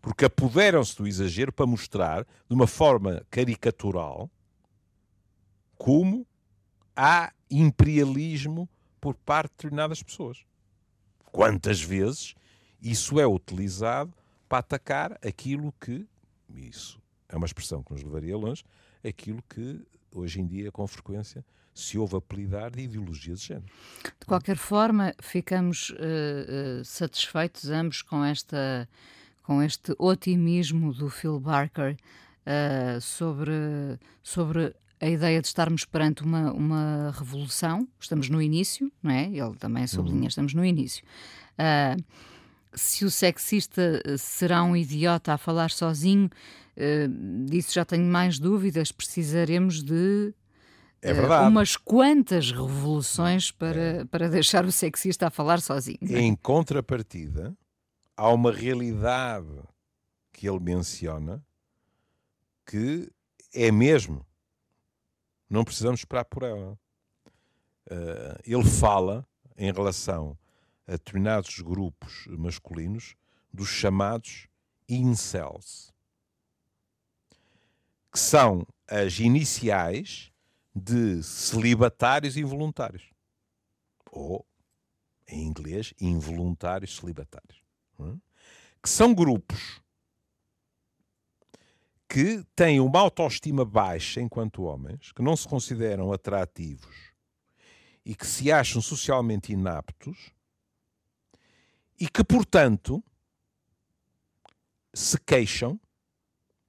Porque 0.02 0.26
apoderam-se 0.26 0.96
do 0.96 1.08
exagero 1.08 1.52
para 1.52 1.68
mostrar, 1.68 2.24
de 2.24 2.56
uma 2.56 2.66
forma 2.66 3.24
caricatural, 3.30 4.32
como 5.78 6.26
há 6.96 7.34
imperialismo 7.52 8.70
por 9.00 9.16
parte 9.16 9.50
de 9.50 9.56
determinadas 9.58 10.02
pessoas. 10.02 10.44
Quantas 11.32 11.82
vezes 11.82 12.36
isso 12.82 13.20
é 13.20 13.28
utilizado 13.28 14.14
para 14.48 14.60
atacar 14.60 15.18
aquilo 15.26 15.74
que, 15.80 16.06
isso 16.56 17.00
é 17.30 17.36
uma 17.36 17.46
expressão 17.46 17.84
que 17.84 17.94
nos 17.94 18.04
levaria 18.04 18.36
longe, 18.36 18.64
aquilo 19.04 19.42
que 19.50 19.86
hoje 20.12 20.42
em 20.42 20.46
dia, 20.46 20.72
com 20.72 20.86
frequência, 20.88 21.44
se 21.74 21.98
ouve 21.98 22.18
apelidar 22.18 22.72
de 22.72 22.82
ideologia 22.82 23.34
de 23.34 23.42
género. 23.42 23.72
De 24.20 24.26
qualquer 24.26 24.58
forma, 24.58 25.14
ficamos 25.22 25.92
uh, 25.92 26.84
satisfeitos 26.84 27.70
ambos 27.70 28.02
com, 28.02 28.24
esta, 28.24 28.88
com 29.44 29.64
este 29.64 29.96
otimismo 29.98 30.94
do 30.94 31.10
Phil 31.10 31.40
Barker 31.40 31.96
uh, 32.46 33.00
sobre, 33.00 33.98
sobre 34.22 34.76
a 35.02 35.10
ideia 35.10 35.42
de 35.42 35.48
estarmos 35.48 35.84
perante 35.84 36.22
uma, 36.22 36.54
uma 36.54 37.12
revolução, 37.18 37.88
estamos 38.00 38.30
no 38.30 38.40
início, 38.40 38.92
não 39.02 39.10
é? 39.10 39.26
Ele 39.26 39.56
também 39.58 39.88
sublinha, 39.88 40.22
uhum. 40.22 40.28
estamos 40.28 40.54
no 40.54 40.64
início. 40.64 41.04
Uh, 41.54 42.02
se 42.74 43.04
o 43.04 43.10
sexista 43.10 44.02
será 44.18 44.64
um 44.64 44.76
idiota 44.76 45.34
a 45.34 45.38
falar 45.40 45.72
sozinho, 45.72 46.30
uh, 46.78 47.46
disso 47.46 47.74
já 47.74 47.84
tenho 47.84 48.06
mais 48.06 48.38
dúvidas. 48.38 48.92
Precisaremos 48.92 49.82
de 49.84 50.36
é 51.02 51.12
uh, 51.14 51.48
umas 51.48 51.76
quantas 51.76 52.52
revoluções 52.52 53.50
para, 53.50 53.82
é. 53.82 54.06
para 54.06 54.30
deixar 54.30 54.66
o 54.66 54.72
sexista 54.72 55.28
a 55.28 55.32
falar 55.32 55.62
sozinho. 55.62 55.98
É? 56.04 56.20
Em 56.20 56.36
contrapartida, 56.36 57.58
há 58.16 58.30
uma 58.30 58.52
realidade 58.52 59.48
que 60.32 60.48
ele 60.48 60.60
menciona 60.60 61.44
que 62.68 63.12
é 63.52 63.72
mesmo 63.72 64.24
não 65.52 65.66
precisamos 65.66 66.00
esperar 66.00 66.24
por 66.24 66.44
ela. 66.44 66.80
Uh, 67.86 68.40
ele 68.46 68.64
fala, 68.64 69.28
em 69.58 69.70
relação 69.70 70.38
a 70.88 70.94
determinados 70.94 71.60
grupos 71.60 72.26
masculinos, 72.28 73.16
dos 73.52 73.68
chamados 73.68 74.48
incels, 74.88 75.94
que 78.10 78.18
são 78.18 78.66
as 78.88 79.20
iniciais 79.20 80.32
de 80.74 81.22
celibatários 81.22 82.38
involuntários. 82.38 83.04
Ou, 84.10 84.46
em 85.28 85.46
inglês, 85.46 85.94
involuntários 86.00 86.96
celibatários. 86.96 87.62
Hum? 88.00 88.18
Que 88.82 88.90
são 88.90 89.14
grupos 89.14 89.82
que 92.12 92.43
têm 92.54 92.82
uma 92.82 93.00
autoestima 93.00 93.63
baixa 93.63 94.19
enquanto 94.19 94.63
homens, 94.63 95.13
que 95.13 95.21
não 95.21 95.34
se 95.38 95.47
consideram 95.47 96.12
atrativos 96.12 96.93
e 98.04 98.13
que 98.13 98.28
se 98.28 98.52
acham 98.52 98.82
socialmente 98.82 99.54
inaptos 99.54 100.30
e 101.97 102.10
que, 102.10 102.21
portanto, 102.21 103.02
se 104.93 105.17
queixam 105.21 105.80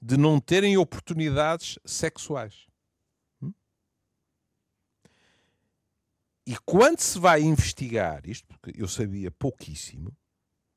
de 0.00 0.16
não 0.16 0.38
terem 0.38 0.76
oportunidades 0.76 1.76
sexuais. 1.84 2.68
Hum? 3.42 3.52
E 6.46 6.56
quando 6.64 7.00
se 7.00 7.18
vai 7.18 7.42
investigar 7.42 8.28
isto, 8.28 8.46
porque 8.46 8.80
eu 8.80 8.86
sabia 8.86 9.32
pouquíssimo, 9.32 10.16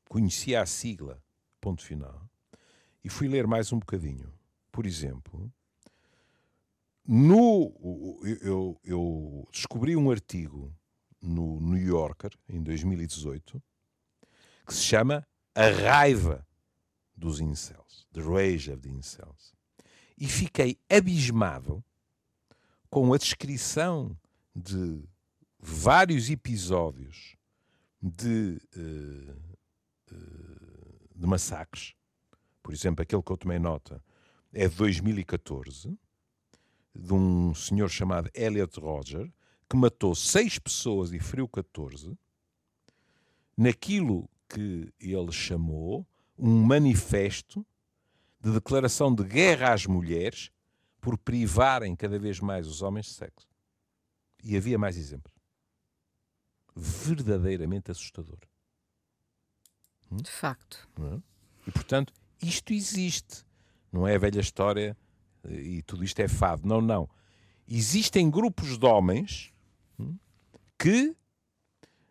conhecia 0.09 0.59
a 0.59 0.65
sigla, 0.65 1.23
ponto 1.61 1.83
final, 1.83 2.27
e 3.03 3.09
fui 3.09 3.27
ler 3.27 3.45
mais 3.45 3.71
um 3.71 3.77
bocadinho. 3.77 4.33
Por 4.75 4.85
exemplo, 4.85 5.49
no, 7.07 7.73
eu, 8.41 8.77
eu 8.83 9.47
descobri 9.49 9.95
um 9.95 10.11
artigo 10.11 10.69
no 11.21 11.61
New 11.61 11.81
Yorker, 11.81 12.31
em 12.49 12.61
2018, 12.61 13.63
que 14.67 14.73
se 14.73 14.81
chama 14.81 15.25
A 15.55 15.69
Raiva 15.69 16.45
dos 17.15 17.39
Incels, 17.39 18.05
The 18.11 18.19
Rage 18.19 18.69
of 18.69 18.81
the 18.81 18.89
Incels. 18.89 19.55
E 20.17 20.27
fiquei 20.27 20.77
abismado 20.89 21.81
com 22.89 23.13
a 23.13 23.17
descrição 23.17 24.13
de 24.53 25.07
vários 25.57 26.29
episódios 26.29 27.37
de, 28.01 28.61
uh, 28.75 29.55
uh, 30.11 31.09
de 31.15 31.25
massacres. 31.25 31.95
Por 32.61 32.73
exemplo, 32.73 33.03
aquele 33.03 33.23
que 33.23 33.31
eu 33.31 33.37
tomei 33.37 33.57
nota 33.57 34.03
é 34.55 34.69
de 34.69 34.75
2014 34.75 35.97
de 36.95 37.13
um 37.13 37.53
senhor 37.53 37.89
chamado 37.89 38.31
Elliot 38.33 38.79
Roger, 38.79 39.29
que 39.69 39.75
matou 39.75 40.15
seis 40.15 40.57
pessoas 40.57 41.11
e 41.11 41.19
feriu 41.19 41.47
14, 41.47 42.17
naquilo 43.57 44.29
que 44.47 44.93
ele 44.97 45.31
chamou 45.31 46.07
um 46.37 46.63
manifesto 46.63 47.65
de 48.39 48.51
declaração 48.51 49.13
de 49.13 49.23
guerra 49.25 49.73
às 49.73 49.85
mulheres 49.85 50.51
por 51.01 51.17
privarem 51.17 51.95
cada 51.95 52.17
vez 52.17 52.39
mais 52.39 52.65
os 52.65 52.81
homens 52.81 53.07
de 53.07 53.13
sexo. 53.13 53.47
E 54.41 54.55
havia 54.55 54.77
mais 54.77 54.95
exemplos. 54.95 55.33
Verdadeiramente 56.73 57.91
assustador. 57.91 58.39
Hum? 60.09 60.17
De 60.17 60.31
facto. 60.31 60.87
É? 60.99 61.21
E 61.67 61.71
portanto, 61.71 62.13
isto 62.41 62.71
existe. 62.71 63.45
Não 63.95 64.05
é 64.05 64.15
a 64.15 64.19
velha 64.19 64.41
história 64.41 64.97
e 65.49 65.81
tudo 65.83 66.03
isto 66.03 66.19
é 66.19 66.27
fado. 66.27 66.67
Não, 66.67 66.81
não. 66.81 67.09
Existem 67.65 68.29
grupos 68.29 68.77
de 68.77 68.85
homens 68.85 69.53
hum, 69.97 70.17
que, 70.77 71.15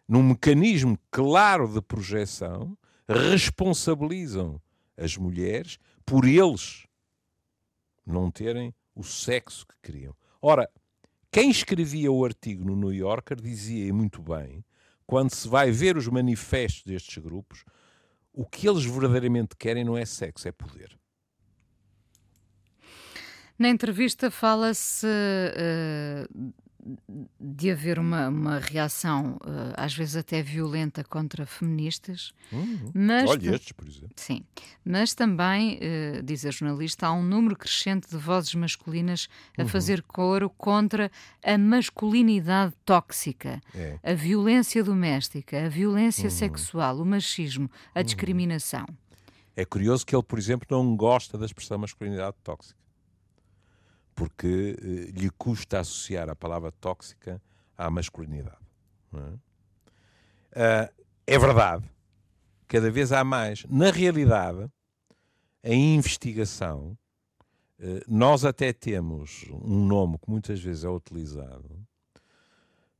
num 0.09 0.23
mecanismo 0.23 0.99
claro 1.11 1.69
de 1.69 1.83
projeção, 1.83 2.75
responsabilizam 3.07 4.59
as 4.97 5.19
mulheres 5.19 5.79
por 6.07 6.25
eles 6.25 6.87
não 8.07 8.31
terem 8.31 8.75
o 8.95 9.05
sexo 9.05 9.67
que 9.67 9.75
queriam. 9.83 10.17
Ora, 10.41 10.71
quem 11.31 11.51
escrevia 11.51 12.11
o 12.11 12.25
artigo 12.25 12.65
no 12.65 12.77
New 12.77 12.93
Yorker 12.95 13.39
dizia 13.39 13.93
muito 13.93 14.23
bem, 14.23 14.65
quando 15.07 15.35
se 15.35 15.47
vai 15.47 15.71
ver 15.71 15.99
os 15.99 16.09
manifestos 16.09 16.83
destes 16.85 17.23
grupos, 17.23 17.63
o 18.33 18.47
que 18.47 18.67
eles 18.67 18.87
verdadeiramente 18.87 19.55
querem 19.55 19.85
não 19.85 19.99
é 19.99 20.07
sexo, 20.07 20.49
é 20.49 20.53
poder. 20.53 20.99
Na 23.59 23.69
entrevista 23.69 24.31
fala-se 24.31 25.07
uh, 25.07 26.53
de 27.41 27.71
haver 27.71 27.99
uma, 27.99 28.29
uma 28.29 28.59
reação, 28.59 29.37
uh, 29.37 29.73
às 29.77 29.95
vezes 29.95 30.17
até 30.17 30.43
violenta, 30.43 31.03
contra 31.03 31.47
feministas. 31.47 32.33
Uhum. 32.53 32.91
Mas 32.93 33.31
Olha 33.31 33.55
estes, 33.55 33.73
por 33.73 33.87
exemplo. 33.87 34.13
Sim, 34.17 34.45
mas 34.85 35.15
também, 35.15 35.79
uh, 35.79 36.23
diz 36.23 36.45
a 36.45 36.51
jornalista, 36.51 37.07
há 37.07 37.13
um 37.13 37.23
número 37.23 37.57
crescente 37.57 38.09
de 38.11 38.17
vozes 38.17 38.55
masculinas 38.55 39.29
a 39.57 39.63
uhum. 39.63 39.69
fazer 39.69 40.03
coro 40.03 40.51
contra 40.51 41.11
a 41.43 41.57
masculinidade 41.57 42.75
tóxica, 42.85 43.61
é. 43.75 43.99
a 44.03 44.13
violência 44.13 44.85
doméstica, 44.85 45.65
a 45.65 45.69
violência 45.69 46.25
uhum. 46.25 46.31
sexual, 46.31 46.99
o 46.99 47.07
machismo, 47.07 47.71
a 47.95 48.01
uhum. 48.01 48.05
discriminação. 48.05 48.87
É 49.57 49.65
curioso 49.65 50.05
que 50.05 50.15
ele, 50.15 50.23
por 50.25 50.39
exemplo, 50.39 50.67
não 50.69 50.97
gosta 50.97 51.39
da 51.39 51.47
expressão 51.47 51.79
masculinidade 51.79 52.37
tóxica 52.43 52.84
porque 54.15 54.77
eh, 54.79 55.11
lhe 55.19 55.31
custa 55.31 55.81
associar 55.81 56.29
a 56.29 56.37
palavra 56.37 56.71
tóxica 56.73 57.43
à 57.77 57.91
masculinidade. 57.91 58.65
É? 59.15 59.19
Uh, 60.57 61.05
é 61.27 61.39
verdade, 61.39 61.85
cada 62.69 62.91
vez 62.91 63.13
há 63.13 63.25
mais. 63.25 63.65
Na 63.69 63.91
realidade, 63.91 64.71
a 65.63 65.73
investigação, 65.75 66.97
uh, 67.79 68.01
nós 68.07 68.45
até 68.45 68.73
temos 68.73 69.47
um 69.51 69.85
nome 69.87 70.19
que 70.19 70.31
muitas 70.31 70.61
vezes 70.61 70.85
é 70.85 70.89
utilizado 70.89 71.85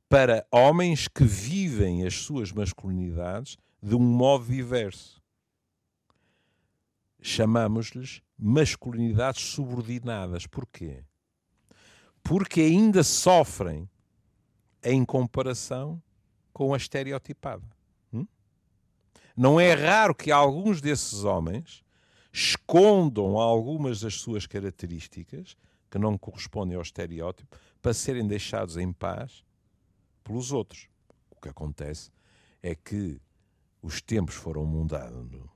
para 0.09 0.45
homens 0.51 1.07
que 1.07 1.23
vivem 1.23 2.05
as 2.05 2.15
suas 2.15 2.51
masculinidades 2.51 3.57
de 3.81 3.95
um 3.95 3.99
modo 3.99 4.45
diverso. 4.45 5.21
Chamamos-lhes 7.27 8.21
masculinidades 8.37 9.45
subordinadas. 9.45 10.45
Porquê? 10.45 11.03
Porque 12.21 12.61
ainda 12.61 13.03
sofrem 13.03 13.89
em 14.83 15.03
comparação 15.03 15.99
com 16.53 16.71
a 16.71 16.77
estereotipada. 16.77 17.65
Hum? 18.13 18.27
Não 19.35 19.59
é 19.59 19.73
raro 19.73 20.13
que 20.13 20.31
alguns 20.31 20.79
desses 20.79 21.23
homens 21.23 21.83
escondam 22.31 23.39
algumas 23.39 24.01
das 24.01 24.13
suas 24.13 24.45
características 24.45 25.57
que 25.89 25.97
não 25.97 26.19
correspondem 26.19 26.75
ao 26.75 26.83
estereótipo 26.83 27.57
para 27.81 27.95
serem 27.95 28.27
deixados 28.27 28.77
em 28.77 28.93
paz 28.93 29.43
pelos 30.23 30.51
outros. 30.51 30.87
O 31.31 31.41
que 31.41 31.49
acontece 31.49 32.11
é 32.61 32.75
que 32.75 33.19
os 33.81 33.99
tempos 33.99 34.35
foram 34.35 34.63
mudando 34.63 35.49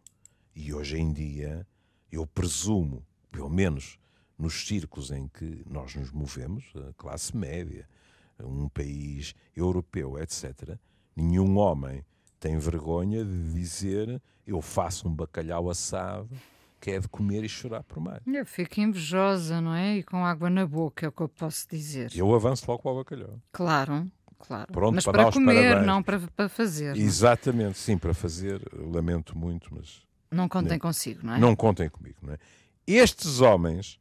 e 0.59 0.73
hoje 0.73 0.97
em 0.97 1.13
dia 1.13 1.65
eu 2.11 2.27
presumo, 2.27 3.05
pelo 3.31 3.49
menos 3.49 3.97
nos 4.37 4.67
círculos 4.67 5.09
em 5.09 5.27
que 5.29 5.63
nós 5.69 5.95
nos 5.95 6.11
movemos, 6.11 6.65
a 6.89 6.93
classe 6.93 7.35
média, 7.35 7.87
um 8.43 8.67
país 8.67 9.33
europeu, 9.55 10.19
etc., 10.19 10.77
nenhum 11.15 11.57
homem 11.57 12.03
tem 12.39 12.57
vergonha 12.57 13.23
de 13.23 13.53
dizer 13.53 14.21
eu 14.45 14.61
faço 14.61 15.07
um 15.07 15.13
bacalhau 15.13 15.69
assado 15.69 16.29
que 16.81 16.91
é 16.91 16.99
de 16.99 17.07
comer 17.07 17.43
e 17.43 17.49
chorar 17.49 17.83
por 17.83 17.99
mais. 18.01 18.21
Eu 18.25 18.45
fico 18.45 18.79
invejosa, 18.79 19.61
não 19.61 19.73
é? 19.73 19.97
E 19.97 20.03
com 20.03 20.25
água 20.25 20.49
na 20.49 20.65
boca, 20.65 21.05
é 21.05 21.09
o 21.09 21.11
que 21.11 21.21
eu 21.21 21.29
posso 21.29 21.67
dizer. 21.69 22.09
Eu 22.15 22.33
avanço 22.33 22.65
logo 22.67 22.81
para 22.81 22.91
o 22.91 22.95
bacalhau. 22.95 23.39
Claro, 23.51 24.09
claro. 24.37 24.71
Pronto, 24.71 24.95
mas 24.95 25.03
para, 25.03 25.23
para 25.23 25.31
comer, 25.31 25.53
parabéns. 25.53 25.87
não 25.87 26.03
para, 26.03 26.19
para 26.19 26.49
fazer. 26.49 26.95
É? 26.95 26.99
Exatamente, 26.99 27.77
sim, 27.77 27.97
para 27.97 28.13
fazer, 28.13 28.61
lamento 28.73 29.37
muito, 29.37 29.73
mas 29.73 30.07
não 30.31 30.47
contem 30.47 30.73
não, 30.73 30.79
consigo, 30.79 31.25
não 31.25 31.33
é? 31.33 31.39
Não 31.39 31.55
contem 31.55 31.89
comigo, 31.89 32.17
não 32.21 32.33
é? 32.33 32.37
Estes 32.85 33.39
homens 33.41 33.99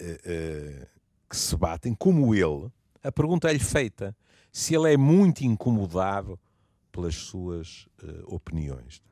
uh, 0.00 0.04
uh, 0.04 0.86
que 1.28 1.36
se 1.36 1.56
batem, 1.56 1.94
como 1.94 2.34
ele, 2.34 2.70
a 3.02 3.12
pergunta 3.12 3.48
é-lhe 3.48 3.58
feita 3.58 4.16
se 4.52 4.74
ele 4.74 4.92
é 4.92 4.96
muito 4.96 5.42
incomodado 5.42 6.38
pelas 6.90 7.14
suas 7.14 7.86
uh, 8.02 8.34
opiniões. 8.34 9.02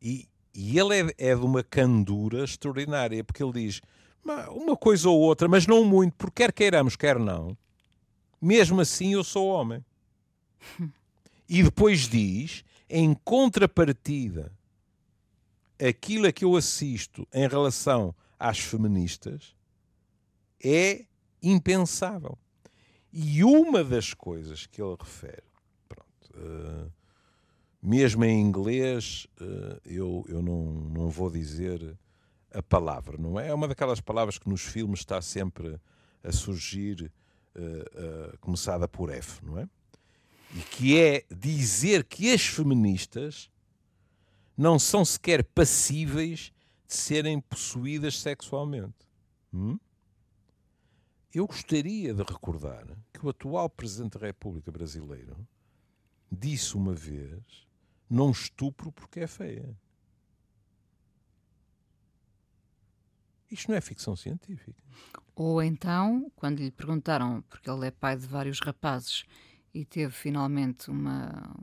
E, 0.00 0.28
e 0.54 0.78
ele 0.78 1.00
é, 1.00 1.30
é, 1.30 1.34
de 1.34 1.42
uma 1.42 1.62
candura 1.62 2.44
extraordinária, 2.44 3.24
porque 3.24 3.42
ele 3.42 3.52
diz 3.52 3.80
uma 4.24 4.76
coisa 4.76 5.08
ou 5.08 5.18
outra, 5.18 5.48
mas 5.48 5.66
não 5.66 5.84
muito, 5.84 6.14
porque 6.14 6.42
quer 6.42 6.52
queiramos, 6.52 6.94
quer 6.94 7.18
não, 7.18 7.56
mesmo 8.40 8.80
assim 8.80 9.14
eu 9.14 9.24
sou 9.24 9.48
homem. 9.48 9.84
e 11.48 11.62
depois 11.62 12.08
diz 12.08 12.64
em 12.94 13.14
contrapartida, 13.14 14.52
aquilo 15.80 16.26
a 16.26 16.32
que 16.32 16.44
eu 16.44 16.54
assisto 16.54 17.26
em 17.32 17.48
relação 17.48 18.14
às 18.38 18.58
feministas 18.58 19.56
é 20.62 21.06
impensável. 21.42 22.38
E 23.10 23.42
uma 23.42 23.82
das 23.82 24.12
coisas 24.12 24.66
que 24.66 24.80
ele 24.82 24.94
refere, 25.00 25.42
pronto, 25.88 26.36
uh, 26.36 26.92
mesmo 27.82 28.24
em 28.26 28.38
inglês, 28.42 29.26
uh, 29.40 29.80
eu, 29.86 30.22
eu 30.28 30.42
não, 30.42 30.72
não 30.72 31.08
vou 31.08 31.30
dizer 31.30 31.98
a 32.52 32.62
palavra, 32.62 33.16
não 33.16 33.40
é? 33.40 33.48
É 33.48 33.54
uma 33.54 33.68
daquelas 33.68 34.02
palavras 34.02 34.36
que 34.36 34.50
nos 34.50 34.60
filmes 34.60 35.00
está 35.00 35.22
sempre 35.22 35.80
a 36.22 36.30
surgir, 36.30 37.10
uh, 37.56 38.38
começada 38.38 38.86
por 38.86 39.10
F, 39.10 39.42
não 39.42 39.58
é? 39.58 39.66
E 40.54 40.60
que 40.60 40.98
é 40.98 41.24
dizer 41.30 42.04
que 42.04 42.32
as 42.32 42.42
feministas 42.46 43.50
não 44.56 44.78
são 44.78 45.04
sequer 45.04 45.42
passíveis 45.42 46.52
de 46.86 46.94
serem 46.94 47.40
possuídas 47.40 48.18
sexualmente. 48.18 49.08
Hum? 49.52 49.78
Eu 51.34 51.46
gostaria 51.46 52.12
de 52.12 52.22
recordar 52.22 52.86
que 53.12 53.24
o 53.24 53.30
atual 53.30 53.70
Presidente 53.70 54.18
da 54.18 54.26
República 54.26 54.70
brasileiro 54.70 55.36
disse 56.30 56.76
uma 56.76 56.94
vez: 56.94 57.42
não 58.08 58.30
estupro 58.30 58.92
porque 58.92 59.20
é 59.20 59.26
feia. 59.26 59.74
Isto 63.50 63.70
não 63.70 63.76
é 63.76 63.80
ficção 63.80 64.16
científica. 64.16 64.82
Ou 65.34 65.62
então, 65.62 66.30
quando 66.36 66.60
lhe 66.60 66.70
perguntaram, 66.70 67.42
porque 67.42 67.70
ele 67.70 67.86
é 67.86 67.90
pai 67.90 68.16
de 68.16 68.26
vários 68.26 68.60
rapazes 68.60 69.24
e 69.74 69.84
teve 69.84 70.12
finalmente 70.12 70.90
uma, 70.90 71.54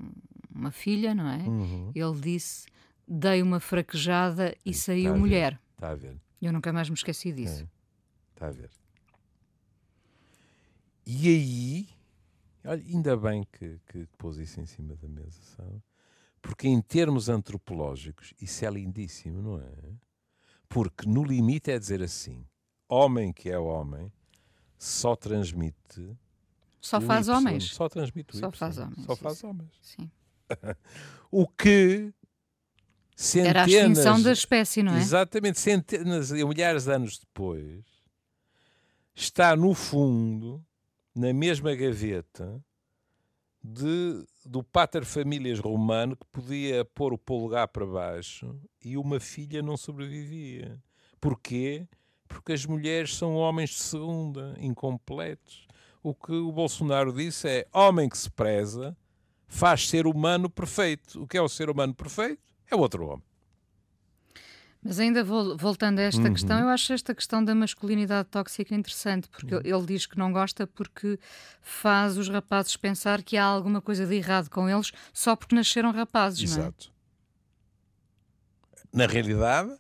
uma 0.54 0.72
filha, 0.72 1.13
não 1.13 1.28
é? 1.30 1.38
Uhum. 1.48 1.91
Ele 1.93 2.19
disse: 2.19 2.67
dei 3.08 3.41
uma 3.41 3.60
fraquejada 3.60 4.56
e 4.65 4.72
Está 4.72 4.86
saiu 4.86 5.12
a 5.12 5.13
ver. 5.13 5.19
mulher. 5.19 5.62
Está 5.74 5.89
a 5.91 5.95
ver. 5.95 6.19
Eu 6.41 6.54
nunca 6.54 6.72
mais 6.72 6.89
me 6.89 6.95
esqueci 6.95 7.32
disso. 7.32 7.63
É. 7.63 7.67
Está 8.34 8.48
a 8.48 8.52
ver. 8.52 8.69
E 11.06 11.28
aí, 11.28 11.89
olha, 12.63 12.84
ainda 12.84 13.17
bem 13.17 13.45
que, 13.52 13.80
que 13.88 14.06
pôs 14.17 14.38
isso 14.38 14.60
em 14.62 14.65
cima 14.65 14.95
da 14.95 15.08
mesa, 15.08 15.39
sabe? 15.58 15.82
Porque 16.41 16.67
em 16.67 16.82
termos 16.82 17.28
antropológicos, 17.30 18.34
isso 18.39 18.63
é 18.63 18.69
lindíssimo, 18.69 19.41
não 19.41 19.60
é? 19.60 19.72
Porque 20.69 21.10
no 21.10 21.24
limite 21.24 21.72
é 21.72 21.80
dizer 21.80 22.02
assim: 22.02 22.45
homem 22.88 23.34
que 23.34 23.50
é 23.50 23.58
homem 23.58 24.12
só 24.78 25.15
transmite. 25.15 26.15
Só 26.82 27.00
faz 27.02 27.28
Y, 27.28 27.36
homens. 27.36 27.63
Só 27.74 27.89
transmite 27.89 28.36
o 28.36 28.39
Só 28.39 28.48
Y, 28.48 28.58
faz 28.58 28.78
homens, 28.78 29.06
Só 29.06 29.15
faz 29.15 29.38
isso. 29.38 29.48
homens. 29.48 29.72
Sim. 29.82 30.10
O 31.32 31.48
que. 31.48 32.12
Centenas, 33.15 33.50
Era 33.50 33.63
a 33.63 33.68
extinção 33.68 34.22
da 34.22 34.32
espécie, 34.32 34.82
não 34.82 34.94
é? 34.96 35.00
Exatamente, 35.00 35.60
centenas 35.60 36.32
e 36.32 36.44
milhares 36.46 36.86
de 36.86 36.92
anos 36.92 37.20
depois, 37.20 37.84
está 39.13 39.56
no 39.58 39.74
fundo, 39.76 40.65
na 41.13 41.34
mesma 41.34 41.76
gaveta, 41.76 42.63
de, 43.62 44.26
do 44.46 44.63
pater 44.63 45.04
famílias 45.04 45.60
romano 45.60 46.15
que 46.15 46.26
podia 46.32 46.86
pôr 46.86 47.12
o 47.13 47.18
polegar 47.18 47.68
para 47.68 47.86
baixo 47.86 48.58
e 48.84 48.96
uma 48.98 49.20
filha 49.20 49.62
não 49.62 49.76
sobrevivia. 49.76 50.82
Porquê? 51.20 51.86
Porque 52.28 52.54
as 52.54 52.65
mulheres 52.65 53.15
são 53.18 53.36
homens 53.36 53.72
de 53.72 53.80
segunda, 53.84 54.56
incompletos. 54.60 55.68
O 56.02 56.14
que 56.14 56.32
o 56.32 56.52
Bolsonaro 56.52 57.12
disse 57.14 57.48
é: 57.48 57.68
homem 57.74 58.08
que 58.08 58.18
se 58.18 58.30
preza 58.30 58.96
faz 59.48 59.88
ser 59.90 60.06
humano 60.08 60.50
perfeito. 60.50 61.22
O 61.24 61.28
que 61.28 61.38
é 61.38 61.42
o 61.42 61.50
ser 61.50 61.70
humano 61.70 61.94
perfeito? 61.94 62.42
É 62.70 62.76
outro 62.76 63.06
homem. 63.08 63.24
Mas 64.82 64.98
ainda 64.98 65.26
vol- 65.26 65.58
voltando 65.58 66.00
a 66.00 66.04
esta 66.04 66.22
Uhum. 66.22 66.34
questão, 66.34 66.58
eu 66.60 66.70
acho 66.70 66.94
esta 66.94 67.14
questão 67.14 67.44
da 67.44 67.54
masculinidade 67.54 68.30
tóxica 68.30 68.74
interessante, 68.74 69.28
porque 69.28 69.54
Uhum. 69.56 69.62
ele 69.66 69.86
diz 69.86 70.06
que 70.06 70.18
não 70.18 70.32
gosta 70.32 70.66
porque 70.66 71.20
faz 71.62 72.18
os 72.18 72.30
rapazes 72.30 72.78
pensar 72.78 73.22
que 73.22 73.36
há 73.36 73.44
alguma 73.44 73.82
coisa 73.82 74.06
de 74.08 74.16
errado 74.16 74.50
com 74.50 74.70
eles 74.70 74.94
só 75.12 75.36
porque 75.36 75.54
nasceram 75.54 75.92
rapazes, 75.92 76.50
não 76.50 76.58
é? 76.58 76.60
Exato. 76.62 76.94
Na 78.94 79.06
realidade, 79.06 79.76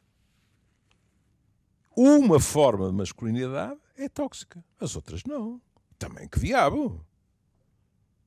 uma 1.95 2.39
forma 2.39 2.87
de 2.89 2.93
masculinidade 2.95 3.79
é 3.97 4.09
tóxica, 4.09 4.63
as 4.79 4.95
outras 4.97 5.23
não. 5.23 5.61
Também 5.99 6.27
que 6.27 6.39
diabo. 6.39 7.05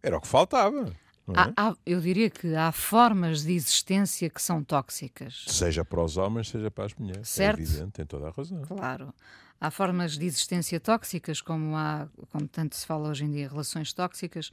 Era 0.03 0.19
o 0.19 0.21
que 0.21 0.29
faltava. 0.29 0.89
é? 0.89 1.33
Há- 1.35 1.53
há- 1.57 1.77
eu 1.87 2.01
diria 2.01 2.29
que 2.29 2.55
há 2.55 2.71
formas 2.73 3.43
de 3.43 3.53
existência 3.55 4.29
que 4.29 4.43
são 4.43 4.63
tóxicas. 4.63 5.45
Seja 5.49 5.85
para 5.85 6.03
os 6.05 6.17
homens, 6.17 6.49
seja 6.49 6.71
para 6.71 6.85
as 6.85 6.95
mulheres. 6.95 7.29
Certo. 7.29 7.59
É 7.61 7.63
evidente, 7.63 7.93
tem 7.93 8.05
toda 8.07 8.29
a 8.29 8.31
razão. 8.31 8.61
Claro. 8.63 9.15
Há 9.61 9.71
formas 9.71 10.19
de 10.19 10.27
existência 10.27 10.81
tóxicas, 10.81 11.41
como 11.41 11.77
há, 11.77 12.09
como 12.31 12.49
tanto 12.49 12.75
se 12.77 12.85
fala 12.85 13.09
hoje 13.09 13.25
em 13.25 13.31
dia, 13.31 13.49
relações 13.49 13.93
tóxicas. 13.93 14.51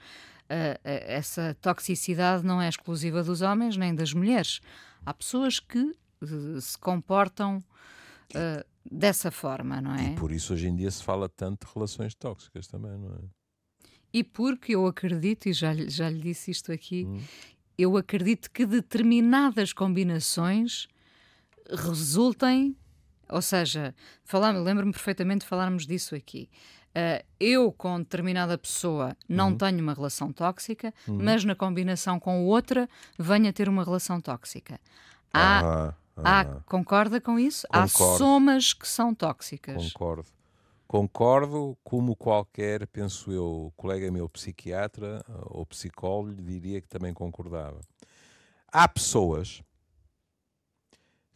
Ah, 0.48 0.80
essa 0.84 1.58
toxicidade 1.60 2.46
não 2.46 2.62
é 2.62 2.70
exclusiva 2.70 3.24
dos 3.24 3.42
homens 3.42 3.76
nem 3.76 3.94
das 3.94 4.14
mulheres. 4.14 4.62
Há 5.06 5.14
pessoas 5.14 5.60
que 5.60 5.96
eh, 6.22 6.62
se 6.62 6.78
comportam 6.78 7.64
ah, 8.36 8.64
dessa 8.92 9.30
forma, 9.32 9.80
não 9.82 9.94
é? 9.96 10.14
E 10.14 10.16
por 10.16 10.32
isso 10.32 10.54
hoje 10.54 10.68
em 10.68 10.76
dia 10.76 10.90
se 10.92 11.04
fala 11.04 11.28
tanto 11.30 11.66
de 11.68 11.74
relações 11.74 12.14
tóxicas 12.16 12.68
também, 12.68 12.98
não 12.98 13.14
é? 13.14 13.20
E 14.12 14.24
porque 14.24 14.74
eu 14.76 14.88
acredito, 14.88 15.48
e 15.48 15.54
já, 15.54 15.72
lhe- 15.72 15.90
já 15.90 16.10
lhe 16.10 16.20
disse 16.20 16.50
isto 16.52 16.72
aqui, 16.72 17.06
eu 17.78 17.96
acredito 17.96 18.50
que 18.52 18.66
determinadas 18.66 19.72
combinações 19.72 20.88
resultem, 21.70 22.76
ou 23.30 23.42
seja, 23.42 23.94
lembro-me 24.64 24.92
perfeitamente 24.92 25.42
de 25.42 25.48
falarmos 25.48 25.86
disso 25.86 26.16
aqui. 26.16 26.50
Ah, 26.96 27.24
eu 27.40 27.72
com 27.72 28.00
determinada 28.00 28.58
pessoa 28.58 29.16
não 29.28 29.56
tenho 29.56 29.80
uma 29.84 29.94
relação 29.94 30.34
tóxica, 30.34 30.92
mas 31.08 31.44
na 31.46 31.54
combinação 31.56 32.20
com 32.20 32.44
outra 32.46 32.90
venho 33.18 33.48
a 33.48 33.54
ter 33.54 33.70
uma 33.70 33.84
relação 33.84 34.20
tóxica. 34.20 34.80
Ah, 35.32 35.60
há- 35.60 35.94
ah, 36.24 36.62
concorda 36.66 37.20
com 37.22 37.40
isso? 37.40 37.66
Há 37.70 37.88
Concordo. 37.90 38.18
somas 38.18 38.74
que 38.74 38.88
são 38.88 39.14
tóxicas. 39.14 39.92
Concordo. 39.92 40.30
Concordo, 40.88 41.78
como 41.84 42.16
qualquer, 42.16 42.88
penso 42.88 43.32
eu, 43.32 43.72
colega 43.78 44.12
meu 44.12 44.28
psiquiatra 44.28 45.24
eh, 45.30 45.34
ou 45.46 45.64
psicólogo 45.64 46.42
diria 46.42 46.82
que 46.82 46.88
também 46.88 47.14
concordava. 47.14 47.80
Há 48.72 48.88
pessoas 48.88 49.62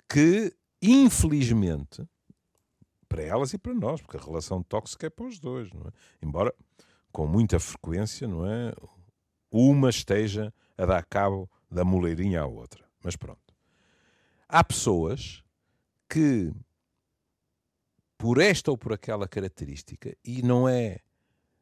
que, 0.09 0.51
infelizmente, 0.81 2.03
para 3.07 3.21
elas 3.21 3.53
e 3.53 3.59
para 3.59 3.75
nós, 3.75 4.01
porque 4.01 4.17
a 4.17 4.19
relação 4.19 4.63
tóxica 4.63 5.05
é 5.05 5.09
para 5.11 5.27
os 5.27 5.37
dois, 5.37 5.71
não 5.71 5.81
é? 5.81 5.91
Embora 6.19 6.51
com 7.11 7.27
muita 7.27 7.59
frequência, 7.59 8.27
não 8.27 8.45
é? 8.45 8.73
Uma 9.51 9.91
esteja 9.91 10.51
a 10.75 10.85
dar 10.85 11.05
cabo 11.05 11.47
da 11.69 11.85
moleirinha 11.85 12.41
à 12.41 12.45
outra. 12.47 12.83
Mas 13.03 13.15
pronto. 13.15 13.42
Há 14.53 14.63
pessoas 14.63 15.43
que 16.07 16.53
por 18.19 18.39
esta 18.39 18.69
ou 18.69 18.77
por 18.77 18.93
aquela 18.93 19.27
característica, 19.27 20.15
e 20.23 20.43
não 20.43 20.69
é 20.69 20.99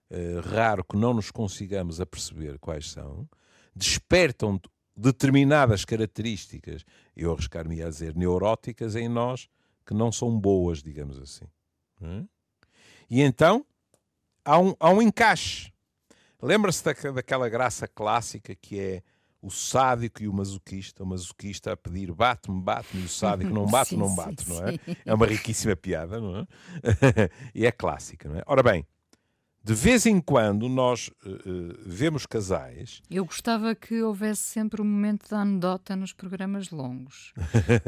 eh, 0.09 0.41
raro 0.43 0.83
que 0.83 0.97
não 0.97 1.13
nos 1.13 1.31
consigamos 1.31 2.01
a 2.01 2.05
perceber 2.05 2.59
quais 2.59 2.91
são, 2.91 3.29
despertam 3.73 4.57
de- 4.57 4.69
determinadas 4.93 5.85
características, 5.85 6.83
eu 7.15 7.31
arriscar-me 7.31 7.81
a 7.81 7.87
dizer 7.89 8.13
neuróticas 8.13 8.97
em 8.97 9.07
nós, 9.07 9.47
que 9.85 9.93
não 9.93 10.11
são 10.11 10.37
boas, 10.37 10.83
digamos 10.83 11.17
assim. 11.17 11.45
é? 12.01 12.25
E 13.09 13.21
então 13.21 13.65
há 14.43 14.59
um, 14.59 14.75
há 14.77 14.89
um 14.89 15.01
encaixe. 15.01 15.71
Lembra-se 16.41 16.83
daque- 16.83 17.09
daquela 17.13 17.47
graça 17.47 17.87
clássica 17.87 18.53
que 18.53 18.77
é 18.81 19.03
o 19.41 19.49
sádico 19.49 20.21
e 20.21 20.27
o 20.27 20.33
masoquista, 20.33 21.03
o 21.03 21.07
masoquista 21.07 21.73
a 21.73 21.77
pedir 21.77 22.13
bate-me, 22.13 22.61
bate-me, 22.61 23.03
e 23.03 23.05
o 23.05 23.09
sádico 23.09 23.51
não 23.51 23.65
bate, 23.67 23.89
Sim, 23.89 23.97
não 23.97 24.09
sim, 24.09 24.15
bate, 24.15 24.47
não 24.49 24.67
é? 24.67 24.71
sim. 24.73 24.79
É 25.05 25.13
uma 25.13 25.25
riquíssima 25.25 25.75
piada, 25.75 26.19
não 26.19 26.37
é? 26.39 26.47
e 27.55 27.65
é 27.65 27.71
clássica, 27.71 28.29
não 28.29 28.37
é? 28.37 28.43
Ora 28.45 28.61
bem, 28.61 28.85
de 29.63 29.73
vez 29.75 30.07
em 30.07 30.19
quando 30.19 30.67
nós 30.67 31.11
eh, 31.23 31.29
vemos 31.85 32.25
casais. 32.25 33.01
Eu 33.09 33.23
gostava 33.25 33.75
que 33.75 34.01
houvesse 34.01 34.41
sempre 34.41 34.81
um 34.81 34.85
momento 34.85 35.27
de 35.29 35.35
anedota 35.35 35.95
nos 35.95 36.13
programas 36.13 36.71
longos. 36.71 37.31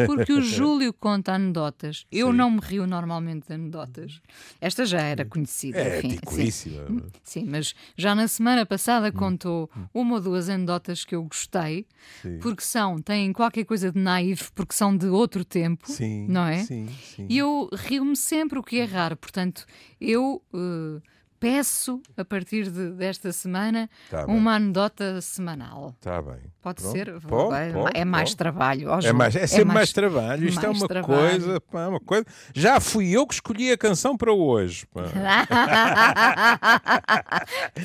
Porque 0.06 0.34
o 0.34 0.42
Júlio 0.44 0.94
conta 0.94 1.34
anedotas. 1.34 2.06
Eu 2.12 2.30
Sim. 2.32 2.38
não 2.38 2.52
me 2.52 2.60
rio 2.60 2.86
normalmente 2.86 3.48
de 3.48 3.54
anedotas. 3.56 4.22
Esta 4.62 4.86
já 4.86 5.02
era 5.02 5.26
conhecida. 5.26 5.80
É 5.80 5.98
enfim, 5.98 6.10
sim. 6.12 6.18
ticoíssima. 6.18 7.04
Sim, 7.24 7.46
mas 7.50 7.74
já 7.98 8.14
na 8.14 8.28
semana 8.28 8.66
passada 8.68 9.12
contou 9.12 9.68
uma 9.92 10.16
ou 10.16 10.22
duas 10.22 10.50
anedotas 10.50 11.04
que 11.04 11.16
eu 11.16 11.24
gostei, 11.24 11.88
Sim. 12.22 12.38
porque 12.40 12.62
são, 12.62 13.02
têm 13.02 13.34
qualquer 13.34 13.66
coisa 13.66 13.92
de 13.92 14.00
naive, 14.00 14.44
porque 14.54 14.76
são 14.76 14.96
de 14.96 15.08
outro 15.08 15.44
tempo, 15.44 15.92
Sim, 15.92 16.28
não 16.28 16.46
é? 16.46 16.64
Sim, 16.64 16.88
sim. 17.16 17.26
E 17.28 17.38
eu 17.38 17.68
rio-me 17.74 18.16
sempre, 18.16 18.60
o 18.60 18.64
que 18.64 18.80
é 18.80 18.86
raro. 18.86 19.18
Portanto, 19.18 19.66
eu 20.00 20.42
eh, 20.54 21.02
peço, 21.44 22.02
a 22.16 22.24
partir 22.24 22.70
de- 22.72 22.92
desta 22.92 23.32
semana, 23.34 23.90
Tá 24.10 24.26
uma 24.26 24.56
anedota 24.56 25.20
semanal. 25.22 25.94
Está 25.98 26.22
bem. 26.22 26.38
Pode 26.62 26.82
Pronto. 26.82 26.96
ser? 26.96 27.20
Pode, 27.22 27.56
é 27.94 28.06
mais 28.06 28.34
trabalho. 28.34 28.90
ó, 28.90 29.00
É, 29.04 29.12
mais, 29.12 29.36
é 29.36 29.46
sempre 29.46 29.74
mais, 29.74 29.92
trabalho. 29.92 30.48
Isto 30.48 30.64
é 30.64 30.68
mais 30.68 30.80
uma 30.82 30.88
trabalho. 30.88 31.20
coisa, 31.42 31.60
pá, 31.62 31.88
uma 31.90 32.00
coisa. 32.00 32.26
Já 32.54 32.80
fui 32.80 33.10
eu 33.12 33.28
que 33.28 33.34
escolhi 33.34 33.72
a 33.72 33.78
canção 33.78 34.16
para 34.16 34.32
hoje. 34.32 34.88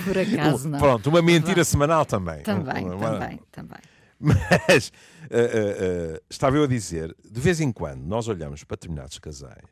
Por 0.05 0.19
acaso 0.19 0.69
não. 0.69 0.79
Pronto, 0.79 1.09
uma 1.09 1.21
mentira 1.23 1.65
semanal 1.65 2.05
também. 2.07 2.43
Também, 2.43 2.85
Uma- 2.85 2.95
uma- 2.95 3.11
também, 3.19 3.41
também. 3.51 3.79
Mas 4.21 4.93
eh, 5.31 5.31
eh, 5.31 5.77
eh, 6.15 6.23
estava 6.29 6.57
eu 6.57 6.65
a 6.65 6.67
dizer, 6.67 7.15
de 7.29 7.41
vez 7.41 7.61
em 7.61 7.71
quando 7.71 8.03
nós 8.03 8.27
olhamos 8.29 8.65
para 8.65 8.77
determinados 8.77 9.19
casais 9.19 9.63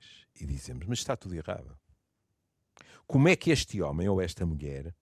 e 0.40 0.46
dizemos, 0.46 0.86
mas 0.86 0.98
está 0.98 1.16
tudo 1.16 1.34
errado. 1.34 1.66
Como 3.06 3.28
é 3.28 3.36
que 3.36 3.50
este 3.50 3.80
homem 3.80 4.08
ou 4.08 4.20
esta 4.20 4.44
mulher, 4.44 4.94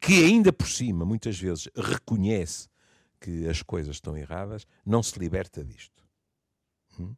que 0.00 0.24
ainda 0.24 0.52
por 0.52 0.68
cima 0.68 1.04
muitas 1.04 1.38
vezes 1.38 1.68
reconhece 1.76 2.68
que 3.20 3.48
as 3.48 3.62
coisas 3.62 3.96
estão 3.96 4.16
erradas, 4.16 4.66
não 4.84 5.02
se 5.02 5.18
liberta 5.18 5.64
disto? 5.64 6.04
Hum? 6.98 7.14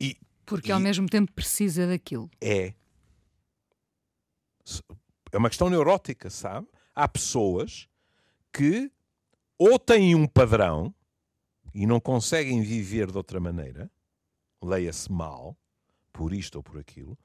E 0.00 0.16
Porque 0.44 0.70
e 0.70 0.72
ao 0.72 0.78
mesmo 0.78 1.08
tempo 1.08 1.32
precisa 1.32 1.86
daquilo. 1.86 2.30
É. 2.40 2.72
É 5.32 5.38
uma 5.38 5.48
questão 5.48 5.68
neurótica, 5.68 6.30
sabe? 6.30 6.68
Há 6.94 7.08
pessoas 7.08 7.88
que 8.52 8.90
ou 9.58 9.78
têm 9.78 10.14
um 10.14 10.26
padrão 10.26 10.94
e 11.74 11.86
não 11.86 12.00
conseguem 12.00 12.62
viver 12.62 13.10
de 13.10 13.16
outra 13.16 13.40
maneira, 13.40 13.90
leia-se 14.62 15.10
mal, 15.10 15.56
por 16.16 16.32
isto 16.32 16.56
ou 16.56 16.62
por 16.62 16.78
aquilo, 16.78 17.16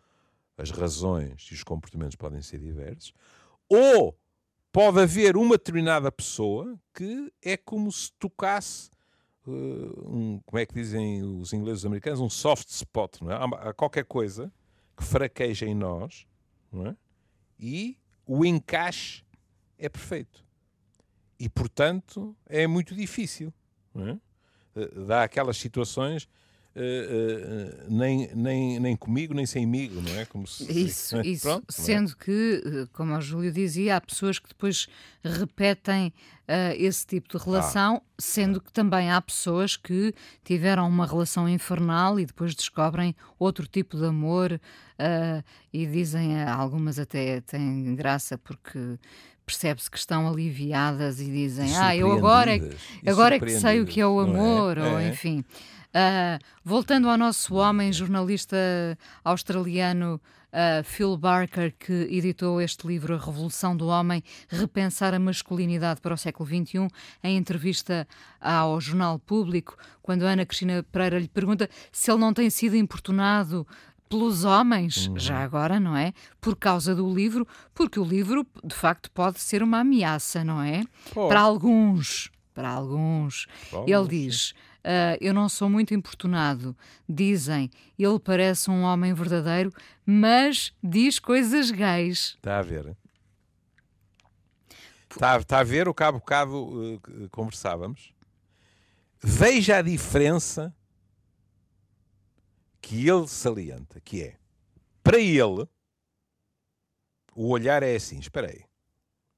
as 0.58 0.70
razões 0.70 1.48
e 1.50 1.54
os 1.54 1.64
comportamentos 1.64 2.18
podem 2.18 2.42
ser 2.42 2.60
diversos, 2.60 3.14
ou 3.70 4.20
pode 4.70 5.00
haver 5.00 5.38
uma 5.38 5.58
determinada 5.58 6.12
pessoa 6.12 6.78
que 6.94 7.32
é 7.42 7.56
como 7.56 7.90
se 7.90 8.12
tocasse 8.20 8.90
uh, 9.48 9.52
um, 10.14 10.42
como 10.46 10.60
é 10.60 10.66
que 10.66 10.74
dizem 10.74 11.24
os 11.24 11.54
ingleses 11.54 11.86
americanos, 11.86 12.20
um 12.20 12.30
soft 12.30 12.68
spot, 12.68 13.22
não 13.22 13.32
é? 13.32 13.36
Há, 13.36 13.70
há 13.70 13.74
qualquer 13.74 14.04
coisa 14.04 14.52
que 14.96 15.06
fraqueja 15.06 15.66
em 15.66 15.74
nós, 15.74 16.28
não 16.70 16.88
é? 16.88 16.98
E 17.58 17.98
o 18.26 18.44
encaixe 18.44 19.24
é 19.78 19.88
perfeito. 19.88 20.46
E, 21.40 21.48
portanto, 21.48 22.36
é 22.46 22.68
muito 22.68 22.94
difícil. 22.94 23.54
Não 23.94 24.08
é? 24.10 24.20
Uh, 24.76 25.06
dá 25.06 25.24
aquelas 25.24 25.56
situações 25.56 26.28
Uh, 26.74 26.80
uh, 26.80 27.92
nem, 27.94 28.30
nem, 28.34 28.80
nem 28.80 28.96
comigo, 28.96 29.34
nem 29.34 29.46
semigo, 29.46 30.02
não 30.02 30.18
é? 30.18 30.24
Como 30.24 30.48
se, 30.48 30.64
isso, 30.72 31.20
isso. 31.26 31.42
Pronto, 31.42 31.66
é? 31.68 31.72
Sendo 31.72 32.12
é? 32.12 32.24
que, 32.24 32.88
como 32.94 33.14
o 33.14 33.20
Júlio 33.20 33.52
dizia, 33.52 33.98
há 33.98 34.02
pessoas 34.02 34.40
que 34.40 34.48
depois 34.48 34.88
repetem 35.22 36.14
uh, 36.48 36.74
esse 36.78 37.06
tipo 37.06 37.38
de 37.38 37.44
relação, 37.44 37.98
ah. 37.98 38.12
sendo 38.18 38.62
que 38.62 38.72
também 38.72 39.12
há 39.12 39.22
pessoas 39.22 39.76
que 39.76 40.14
tiveram 40.46 40.88
uma 40.88 41.06
relação 41.06 41.50
infernal 41.50 42.18
e 42.18 42.26
depois 42.26 42.56
descobrem 42.56 43.14
outro 43.38 43.68
tipo 43.68 43.98
de 43.98 44.06
amor 44.06 44.60
e 45.74 45.86
dizem, 45.88 46.44
algumas 46.44 47.00
até 47.00 47.42
têm 47.42 47.96
graça 47.96 48.38
porque 48.38 49.00
percebe-se 49.52 49.90
que 49.92 49.98
estão 49.98 50.28
aliviadas 50.28 51.20
e 51.20 51.26
dizem, 51.26 51.76
ah, 51.78 51.96
eu 51.96 52.12
agora, 52.12 52.56
é, 52.56 53.10
agora 53.10 53.36
é 53.36 53.40
que 53.40 53.50
sei 53.50 53.82
o 53.82 53.86
que 53.86 54.00
é 54.00 54.08
o 54.08 54.22
é? 54.22 54.24
amor, 54.24 54.78
é? 54.78 54.92
ou 54.92 55.00
é. 55.00 55.10
enfim. 55.10 55.44
Uh, 55.94 56.40
voltando 56.64 57.10
ao 57.10 57.18
nosso 57.18 57.56
homem, 57.56 57.92
jornalista 57.92 58.56
australiano 59.24 60.22
uh, 60.52 60.84
Phil 60.84 61.18
Barker, 61.18 61.74
que 61.78 62.08
editou 62.10 62.62
este 62.62 62.88
livro, 62.88 63.14
A 63.14 63.18
Revolução 63.18 63.76
do 63.76 63.88
Homem, 63.88 64.24
Repensar 64.48 65.14
a 65.14 65.20
Masculinidade 65.20 66.00
para 66.00 66.14
o 66.14 66.18
Século 66.18 66.48
XXI, 66.48 66.88
em 67.22 67.36
entrevista 67.36 68.08
ao 68.40 68.80
Jornal 68.80 69.20
Público, 69.20 69.76
quando 70.02 70.24
Ana 70.24 70.46
Cristina 70.46 70.82
Pereira 70.92 71.20
lhe 71.20 71.28
pergunta 71.28 71.70
se 71.92 72.10
ele 72.10 72.20
não 72.20 72.34
tem 72.34 72.50
sido 72.50 72.76
importunado 72.76 73.68
pelos 74.08 74.44
homens, 74.44 75.08
uhum. 75.08 75.18
já 75.18 75.42
agora, 75.42 75.80
não 75.80 75.96
é? 75.96 76.14
Por 76.42 76.58
causa 76.58 76.94
do 76.94 77.14
livro, 77.14 77.48
porque 77.74 77.98
o 77.98 78.04
livro, 78.04 78.46
de 78.62 78.76
facto, 78.76 79.10
pode 79.12 79.40
ser 79.40 79.64
uma 79.64 79.80
ameaça, 79.80 80.44
não 80.44 80.62
é? 80.62 80.84
Para 81.14 81.40
alguns. 81.40 82.30
Para 82.54 82.70
alguns. 82.70 83.48
Ele 83.88 84.08
diz: 84.10 84.54
Uh, 84.84 85.18
eu 85.22 85.34
não 85.34 85.48
sou 85.48 85.70
muito 85.70 85.94
importunado. 85.94 86.76
Dizem, 87.08 87.70
ele 87.98 88.20
parece 88.20 88.70
um 88.70 88.82
homem 88.82 89.14
verdadeiro, 89.14 89.72
mas 90.06 90.74
diz 90.84 91.20
coisas 91.20 91.70
gays. 91.70 92.36
Está 92.36 92.60
a 92.60 92.62
ver. 92.62 92.98
Está, 95.10 95.38
está 95.38 95.60
a 95.60 95.64
ver 95.64 95.88
o 95.88 95.96
há 95.98 96.12
bocado 96.12 96.96
uh, 96.96 97.30
conversávamos? 97.30 98.14
Veja 99.22 99.78
a 99.78 99.82
diferença 99.82 100.76
que 102.82 103.08
ele 103.08 103.28
salienta, 103.28 104.02
que 104.02 104.24
é, 104.24 104.38
para 105.04 105.20
ele, 105.20 105.68
o 107.36 107.50
olhar 107.50 107.84
é 107.84 107.96
assim, 107.96 108.18
espera 108.18 108.50
aí. 108.50 108.64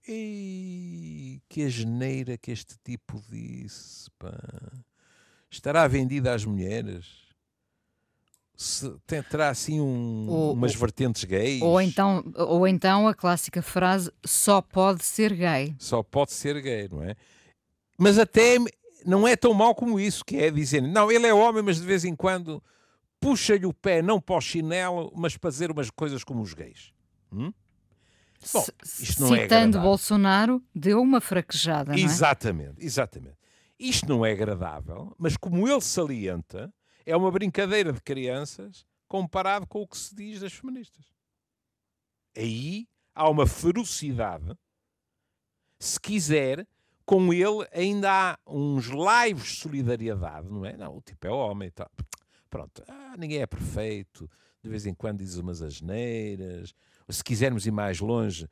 E 0.08 1.42
que 1.50 1.70
geneira 1.70 2.38
que 2.38 2.52
este 2.52 2.78
tipo 2.84 3.22
disse, 3.30 4.10
pá. 4.18 4.32
Estará 5.54 5.88
vendida 5.88 6.34
às 6.34 6.44
mulheres? 6.44 7.06
Se, 8.56 8.92
terá 9.08 9.50
assim 9.50 9.80
um, 9.80 10.28
ou, 10.28 10.54
umas 10.54 10.74
vertentes 10.74 11.24
gays? 11.26 11.62
Ou 11.62 11.80
então, 11.80 12.24
ou 12.36 12.68
então 12.68 13.08
a 13.08 13.14
clássica 13.14 13.62
frase 13.62 14.12
só 14.26 14.64
pode 14.64 15.06
ser 15.06 15.32
gay. 15.36 15.76
Só 15.78 16.02
pode 16.02 16.34
ser 16.34 16.60
gay, 16.60 16.90
não 16.92 17.04
é? 17.04 17.16
Mas 18.00 18.18
até 18.18 18.58
não 19.06 19.28
é 19.28 19.36
tão 19.36 19.54
mau 19.54 19.76
como 19.76 20.00
isso, 20.00 20.26
que 20.26 20.38
é 20.38 20.50
dizer, 20.50 20.82
não, 20.82 21.12
ele 21.12 21.28
é 21.28 21.34
homem, 21.34 21.62
mas 21.62 21.80
de 21.80 21.86
vez 21.86 22.04
em 22.04 22.16
quando 22.16 22.62
puxa-lhe 23.20 23.68
o 23.68 23.74
pé, 23.74 24.02
não 24.02 24.20
para 24.20 24.38
o 24.38 24.42
chinelo, 24.42 25.14
mas 25.16 25.38
para 25.38 25.52
fazer 25.52 25.70
umas 25.70 25.92
coisas 25.92 26.24
como 26.24 26.42
os 26.42 26.56
gays. 26.56 26.92
Hum? 27.32 27.54
Bom, 28.52 28.66
isto 29.00 29.22
não 29.22 29.36
é 29.36 29.44
Citando 29.44 29.78
é 29.78 29.82
Bolsonaro, 29.82 30.64
deu 30.74 31.00
uma 31.00 31.22
fraquejada, 31.22 31.92
não 31.92 32.00
é? 32.00 32.02
Exatamente, 32.02 32.84
exatamente. 32.84 33.43
Isto 33.84 34.08
não 34.08 34.26
é 34.26 34.32
agradável, 34.32 35.14
mas 35.18 35.36
como 35.36 35.68
ele 35.68 35.82
salienta, 35.82 36.74
é 37.06 37.14
uma 37.18 37.30
brincadeira 37.30 37.92
de 37.92 38.02
crianças 38.02 38.86
comparado 39.10 39.68
com 39.68 39.82
o 39.82 39.88
que 39.88 39.98
se 39.98 40.16
diz 40.16 40.40
das 40.40 40.54
feministas. 40.54 41.06
Aí 42.34 42.88
há 43.14 43.30
uma 43.30 43.46
ferocidade. 43.46 44.58
Se 45.78 46.00
quiser, 46.00 46.66
com 47.06 47.34
ele 47.34 47.68
ainda 47.74 48.10
há 48.10 48.40
uns 48.48 48.86
lives 48.86 49.52
de 49.52 49.58
solidariedade, 49.58 50.48
não 50.48 50.66
é? 50.66 50.78
Não, 50.78 50.96
o 50.96 51.02
tipo 51.02 51.28
é 51.28 51.30
homem 51.30 51.68
e 51.68 51.72
tal. 51.72 51.92
Pronto, 52.50 52.86
ah, 52.88 53.16
ninguém 53.18 53.42
é 53.42 53.46
perfeito, 53.46 54.32
de 54.64 54.70
vez 54.70 54.86
em 54.86 54.94
quando 54.94 55.18
diz 55.18 55.36
umas 55.36 55.62
asneiras. 55.62 56.74
Se 57.10 57.22
quisermos 57.22 57.66
ir 57.66 57.72
mais 57.72 58.00
longe, 58.00 58.48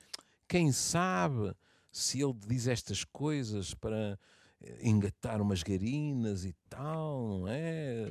quem 0.46 0.74
sabe 0.74 1.56
se 1.90 2.22
ele 2.22 2.36
diz 2.46 2.68
estas 2.68 3.06
coisas 3.06 3.74
para 3.74 4.20
engatar 4.82 5.42
umas 5.42 5.64
garinas 5.64 6.46
e 6.46 6.54
tal, 6.70 7.40
não 7.40 7.48
é? 7.48 8.06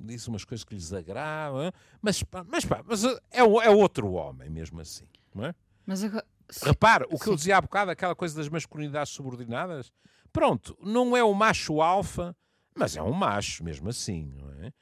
Disse 0.00 0.28
umas 0.28 0.44
coisas 0.44 0.64
que 0.64 0.74
lhes 0.74 0.92
agravam, 0.92 1.72
mas, 2.00 2.22
mas, 2.46 2.64
pá, 2.64 2.82
mas 2.86 3.04
é, 3.04 3.18
é 3.38 3.70
outro 3.70 4.12
homem 4.12 4.50
mesmo 4.50 4.80
assim, 4.80 5.06
não 5.34 5.46
é? 5.46 5.54
Mas 5.86 6.04
agora... 6.04 6.26
Repara, 6.62 7.06
o 7.06 7.18
que 7.18 7.24
Sim. 7.24 7.30
eu 7.30 7.36
dizia 7.36 7.56
há 7.56 7.60
bocado, 7.60 7.90
aquela 7.90 8.14
coisa 8.14 8.36
das 8.36 8.48
masculinidades 8.48 9.12
subordinadas, 9.12 9.90
pronto, 10.30 10.76
não 10.82 11.16
é 11.16 11.24
o 11.24 11.32
macho 11.32 11.80
alfa, 11.80 12.36
mas 12.74 12.96
é 12.96 13.02
um 13.02 13.12
macho 13.12 13.64
mesmo 13.64 13.88
assim, 13.88 14.30
não 14.36 14.50
é? 14.62 14.72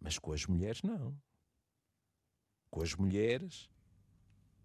Mas 0.00 0.18
com 0.18 0.32
as 0.32 0.46
mulheres 0.46 0.82
não. 0.82 1.16
Com 2.70 2.82
as 2.82 2.94
mulheres 2.94 3.70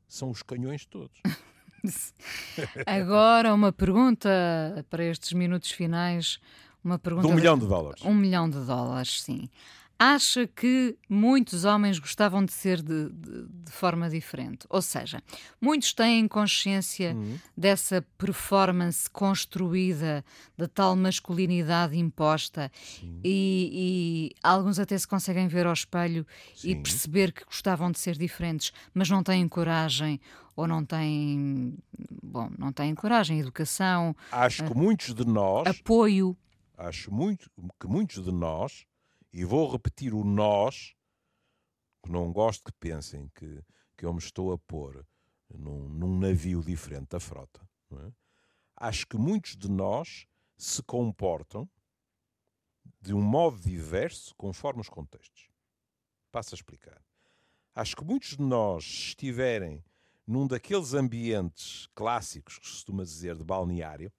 são 0.07 0.32
os 0.32 0.41
canhões 0.41 0.86
todos. 0.86 1.22
Agora, 2.85 3.53
uma 3.53 3.71
pergunta 3.71 4.29
para 4.89 5.03
estes 5.03 5.33
minutos 5.33 5.71
finais. 5.71 6.39
Uma 6.83 6.97
pergunta 6.97 7.27
de 7.27 7.33
um 7.33 7.35
milhão 7.35 7.57
de 7.57 7.67
dólares. 7.67 8.05
Um 8.05 8.13
milhão 8.13 8.49
de 8.49 8.59
dólares, 8.59 9.21
sim. 9.21 9.49
Acha 10.00 10.45
que 10.45 10.95
muitos 11.10 11.66
homens 11.66 11.98
gostavam 11.98 12.45
de 12.45 12.54
ser 12.54 12.84
de, 12.84 13.10
de, 13.10 13.48
de 13.48 13.72
forma 13.72 14.08
diferente? 14.10 14.68
Ou 14.70 14.82
seja, 14.82 15.24
muitos 15.60 15.91
têm 15.91 16.28
consciência 16.28 17.16
uhum. 17.16 17.39
dessa 17.56 18.06
performance 18.18 19.10
construída, 19.10 20.24
da 20.56 20.68
tal 20.68 20.95
masculinidade 20.95 21.98
imposta, 21.98 22.72
e, 23.24 24.32
e, 24.34 24.36
alguns 24.43 24.78
até 24.78 24.95
se 24.95 25.08
conseguem 25.08 25.48
ver 25.48 25.66
ao 25.66 25.74
espelho 25.74 26.28
Sim. 26.56 26.70
e 26.70 26.76
perceber 26.76 27.32
que 27.32 27.43
gostavam 27.43 27.91
de 27.91 28.00
ser 28.00 28.18
diferentes, 28.18 28.72
mas 28.93 29.10
não 29.10 29.24
têm 29.24 29.48
coragem 29.48 30.20
ou 30.56 30.68
não 30.68 30.84
têm, 30.84 31.78
bom, 32.24 32.52
não 32.58 32.72
têm 32.72 32.93
coragem, 32.95 33.39
educação. 33.39 34.16
Acho 34.32 34.64
que 34.64 34.74
muitos 34.76 35.14
de 35.14 35.26
nós. 35.26 35.68
Apoio. 35.68 36.36
Acho 36.78 37.12
muito 37.12 37.50
que 37.80 37.88
muitos 37.88 38.24
de 38.24 38.32
nós 38.32 38.86
e 39.32 39.43
vou 39.43 39.69
repetir 39.71 40.13
o 40.13 40.23
nós, 40.23 40.95
que 42.03 42.11
não 42.11 42.32
gosto 42.32 42.65
que 42.65 42.71
pensem 42.80 43.30
que, 43.36 43.63
que 43.95 44.05
eu 44.05 44.13
me 44.13 44.19
estou 44.19 44.51
a 44.51 44.57
pôr 44.57 45.05
num, 45.49 45.88
num 45.89 46.19
navio 46.19 46.61
diferente 46.63 47.09
da 47.09 47.19
frota. 47.19 47.67
É? 47.91 48.11
Acho 48.75 49.07
que 49.07 49.17
muitos 49.17 49.55
de 49.55 49.69
nós 49.69 50.28
se 50.57 50.82
comportam 50.84 51.69
de 53.01 53.13
um 53.13 53.21
modo 53.21 53.59
diverso 53.59 54.34
conforme 54.36 54.82
os 54.82 54.89
contextos. 54.89 55.49
Passo 56.32 56.55
a 56.55 56.57
explicar. 56.57 57.01
Acho 57.75 57.95
que 57.95 58.03
muitos 58.03 58.38
de 58.38 58.41
nós 58.41 58.84
estiverem 58.84 59.84
num 60.25 60.47
daqueles 60.47 60.93
ambientes 60.93 61.88
clássicos 61.95 62.59
que 62.59 62.65
se 62.65 62.73
costuma 62.73 63.03
dizer 63.03 63.38
de 63.38 63.43
balneário, 63.43 64.11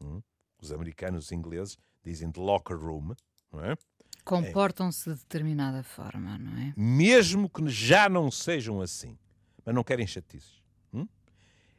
hum, 0.00 0.22
os 0.60 0.70
americanos 0.70 1.24
e 1.24 1.26
os 1.26 1.32
ingleses 1.32 1.78
dizem 2.02 2.30
de 2.30 2.38
locker 2.38 2.78
room, 2.78 3.12
é? 3.54 3.76
Comportam-se 4.24 5.10
de 5.10 5.20
determinada 5.20 5.82
forma, 5.82 6.38
não 6.38 6.56
é? 6.56 6.72
Mesmo 6.76 7.48
que 7.48 7.68
já 7.68 8.08
não 8.08 8.30
sejam 8.30 8.80
assim, 8.80 9.18
mas 9.64 9.74
não 9.74 9.82
querem 9.82 10.06
chatices. 10.06 10.62
Hum? 10.92 11.06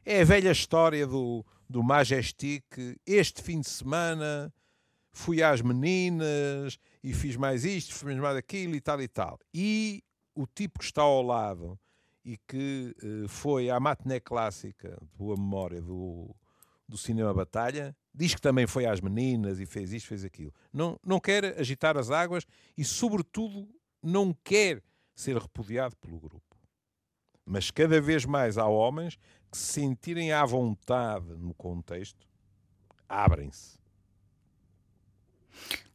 É 0.05 0.21
a 0.21 0.25
velha 0.25 0.51
história 0.51 1.07
do, 1.07 1.45
do 1.69 1.81
Majestic. 1.81 2.65
Este 3.05 3.41
fim 3.41 3.61
de 3.61 3.69
semana 3.69 4.53
fui 5.13 5.41
às 5.41 5.61
meninas 5.61 6.77
e 7.03 7.13
fiz 7.13 7.35
mais 7.35 7.63
isto, 7.63 7.93
fiz 7.93 8.17
mais 8.17 8.35
aquilo 8.35 8.75
e 8.75 8.81
tal 8.81 9.01
e 9.01 9.07
tal. 9.07 9.39
E 9.53 10.03
o 10.35 10.45
tipo 10.45 10.79
que 10.79 10.85
está 10.85 11.01
ao 11.01 11.21
lado 11.21 11.79
e 12.25 12.37
que 12.37 12.95
uh, 13.03 13.27
foi 13.27 13.69
à 13.69 13.79
matiné 13.79 14.19
clássica, 14.19 14.97
de 15.01 15.17
boa 15.17 15.35
memória, 15.35 15.81
do, 15.81 16.35
do 16.87 16.97
cinema 16.97 17.33
Batalha, 17.33 17.95
diz 18.13 18.35
que 18.35 18.41
também 18.41 18.67
foi 18.67 18.85
às 18.85 19.01
meninas 19.01 19.59
e 19.59 19.65
fez 19.65 19.93
isto, 19.93 20.07
fez 20.07 20.23
aquilo. 20.23 20.53
Não, 20.71 20.99
não 21.05 21.19
quer 21.19 21.59
agitar 21.59 21.97
as 21.97 22.11
águas 22.11 22.45
e, 22.77 22.83
sobretudo, 22.83 23.67
não 24.01 24.33
quer 24.43 24.83
ser 25.15 25.37
repudiado 25.37 25.95
pelo 25.97 26.19
grupo. 26.19 26.41
Mas 27.45 27.71
cada 27.71 27.99
vez 27.99 28.25
mais 28.25 28.57
há 28.57 28.65
homens 28.67 29.17
que 29.51 29.57
se 29.57 29.81
sentirem 29.81 30.31
à 30.31 30.45
vontade 30.45 31.27
no 31.35 31.53
contexto, 31.53 32.27
abrem-se. 33.07 33.77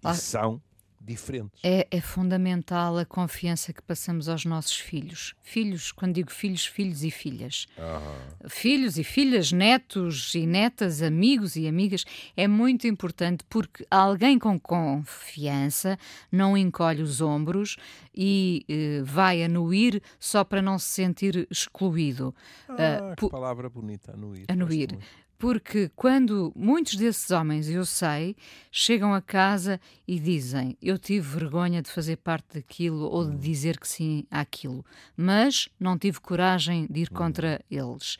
E 0.05 0.15
são 0.15 0.63
diferentes. 1.09 1.59
É, 1.65 1.89
é, 1.91 2.01
fundamental 2.01 2.99
a 2.99 3.05
confiança 3.05 3.73
que 3.73 3.83
passamos 3.83 4.29
aos 4.29 4.45
nossos 4.45 4.77
filhos. 4.77 5.35
Filhos, 5.43 5.91
quando 5.91 6.15
digo 6.15 6.31
filhos, 6.31 6.67
filhos 6.67 7.03
e 7.03 7.11
filhas. 7.11 7.67
Uhum. 7.79 8.49
Filhos 8.49 8.99
e 8.99 9.05
filhas, 9.05 9.51
netos 9.51 10.35
e 10.35 10.47
netas, 10.47 11.03
amigos 11.03 11.57
e 11.57 11.67
amigas. 11.67 12.05
É 12.37 12.47
muito 12.47 12.87
importante 12.87 13.43
porque 13.49 13.87
alguém 13.91 14.39
com 14.39 14.61
confiança 14.61 15.99
não 16.31 16.57
encolhe 16.57 17.03
os 17.03 17.21
ombros 17.21 17.77
e 18.15 18.65
eh, 18.69 19.01
vai 19.03 19.43
anuir 19.43 20.03
só 20.21 20.45
para 20.45 20.61
não 20.61 20.79
se 20.79 20.89
sentir 20.89 21.47
excluído. 21.51 22.35
Ah, 22.69 23.13
uh, 23.13 23.17
que 23.17 23.31
palavra 23.31 23.71
bonita, 23.71 24.13
anuir. 24.13 24.45
Anuir 24.49 24.99
porque 25.39 25.89
quando 25.95 26.53
muitos 26.57 26.97
desses 26.97 27.31
homens, 27.31 27.69
eu 27.71 27.87
sei, 27.87 28.37
chegam 28.73 29.15
a 29.15 29.23
casa 29.23 29.81
e 30.07 30.19
dizem: 30.19 30.77
Eu 30.83 30.99
tive 30.99 31.27
vergonha 31.39 31.81
de 31.81 31.91
fazer 31.91 32.17
parte 32.17 32.55
daquilo 32.55 33.09
ou 33.09 33.31
de 33.31 33.37
dizer 33.37 33.79
que 33.79 33.87
sim 33.87 34.25
àquilo, 34.31 34.85
mas 35.17 35.69
não 35.79 35.97
tive 35.97 36.21
coragem 36.21 36.87
de 36.91 37.03
ir 37.03 37.11
contra 37.11 37.65
eles. 37.71 38.19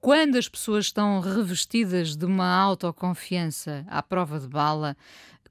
Quando 0.00 0.36
as 0.36 0.48
pessoas 0.48 0.86
estão 0.86 1.20
revestidas 1.20 2.14
de 2.14 2.26
uma 2.26 2.46
autoconfiança 2.46 3.86
à 3.88 4.02
prova 4.02 4.38
de 4.38 4.48
bala, 4.48 4.96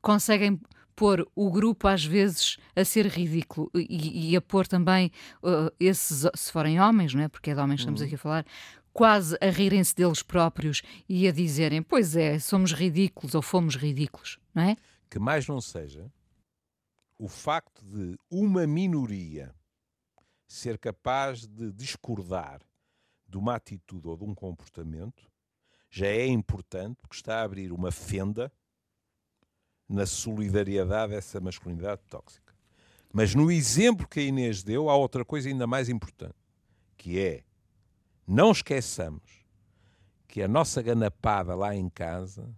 conseguem 0.02 0.60
pôr 0.96 1.28
o 1.36 1.50
grupo 1.50 1.88
às 1.88 2.06
vezes 2.06 2.58
a 2.76 2.86
ser 2.86 3.08
ridículo 3.08 3.72
e, 3.74 4.32
e 4.32 4.38
a 4.38 4.42
pôr 4.42 4.68
também 4.68 5.12
uh, 5.42 5.74
esses, 5.80 6.30
se 6.36 6.52
forem 6.52 6.80
homens, 6.80 7.16
não 7.16 7.24
é? 7.24 7.28
Porque 7.28 7.50
é 7.50 7.56
de 7.56 7.60
homens 7.60 7.78
que 7.78 7.82
estamos 7.82 8.02
aqui 8.02 8.14
a 8.14 8.18
falar, 8.18 8.46
quase 8.94 9.36
a 9.42 9.50
rirem-se 9.50 9.96
deles 9.96 10.22
próprios 10.22 10.82
e 11.10 11.28
a 11.28 11.32
dizerem: 11.32 11.82
Pois 11.82 12.16
é, 12.16 12.40
somos 12.40 12.72
ridículos 12.72 13.36
ou 13.36 13.42
fomos 13.42 13.76
ridículos, 13.76 14.40
não 14.54 14.64
é? 14.64 14.78
Que 15.10 15.20
mais 15.20 15.48
não 15.48 15.60
seja 15.60 16.10
o 17.18 17.28
facto 17.28 17.86
de 17.86 18.18
uma 18.30 18.68
minoria 18.68 19.54
ser 20.48 20.78
capaz 20.78 21.48
de 21.48 21.72
discordar 21.72 22.62
de 23.28 23.38
uma 23.38 23.56
atitude 23.56 24.08
ou 24.08 24.18
de 24.18 24.24
um 24.24 24.36
comportamento 24.36 25.32
já 25.90 26.08
é 26.08 26.26
importante 26.28 26.98
porque 27.02 27.16
está 27.16 27.40
a 27.40 27.44
abrir 27.44 27.72
uma 27.72 27.92
fenda 27.92 28.52
na 29.88 30.06
solidariedade 30.06 31.14
dessa 31.14 31.40
masculinidade 31.40 32.02
tóxica. 32.10 32.54
Mas 33.12 33.36
no 33.36 33.52
exemplo 33.52 34.08
que 34.08 34.20
a 34.20 34.24
Inês 34.24 34.64
deu, 34.64 34.90
há 34.90 34.96
outra 34.96 35.24
coisa 35.24 35.48
ainda 35.48 35.68
mais 35.68 35.88
importante, 35.88 36.36
que 36.98 37.20
é 37.20 37.44
não 38.28 38.52
esqueçamos 38.52 39.44
que 40.28 40.42
a 40.42 40.48
nossa 40.48 40.82
ganapada 40.82 41.56
lá 41.56 41.76
em 41.76 41.90
casa 41.90 42.50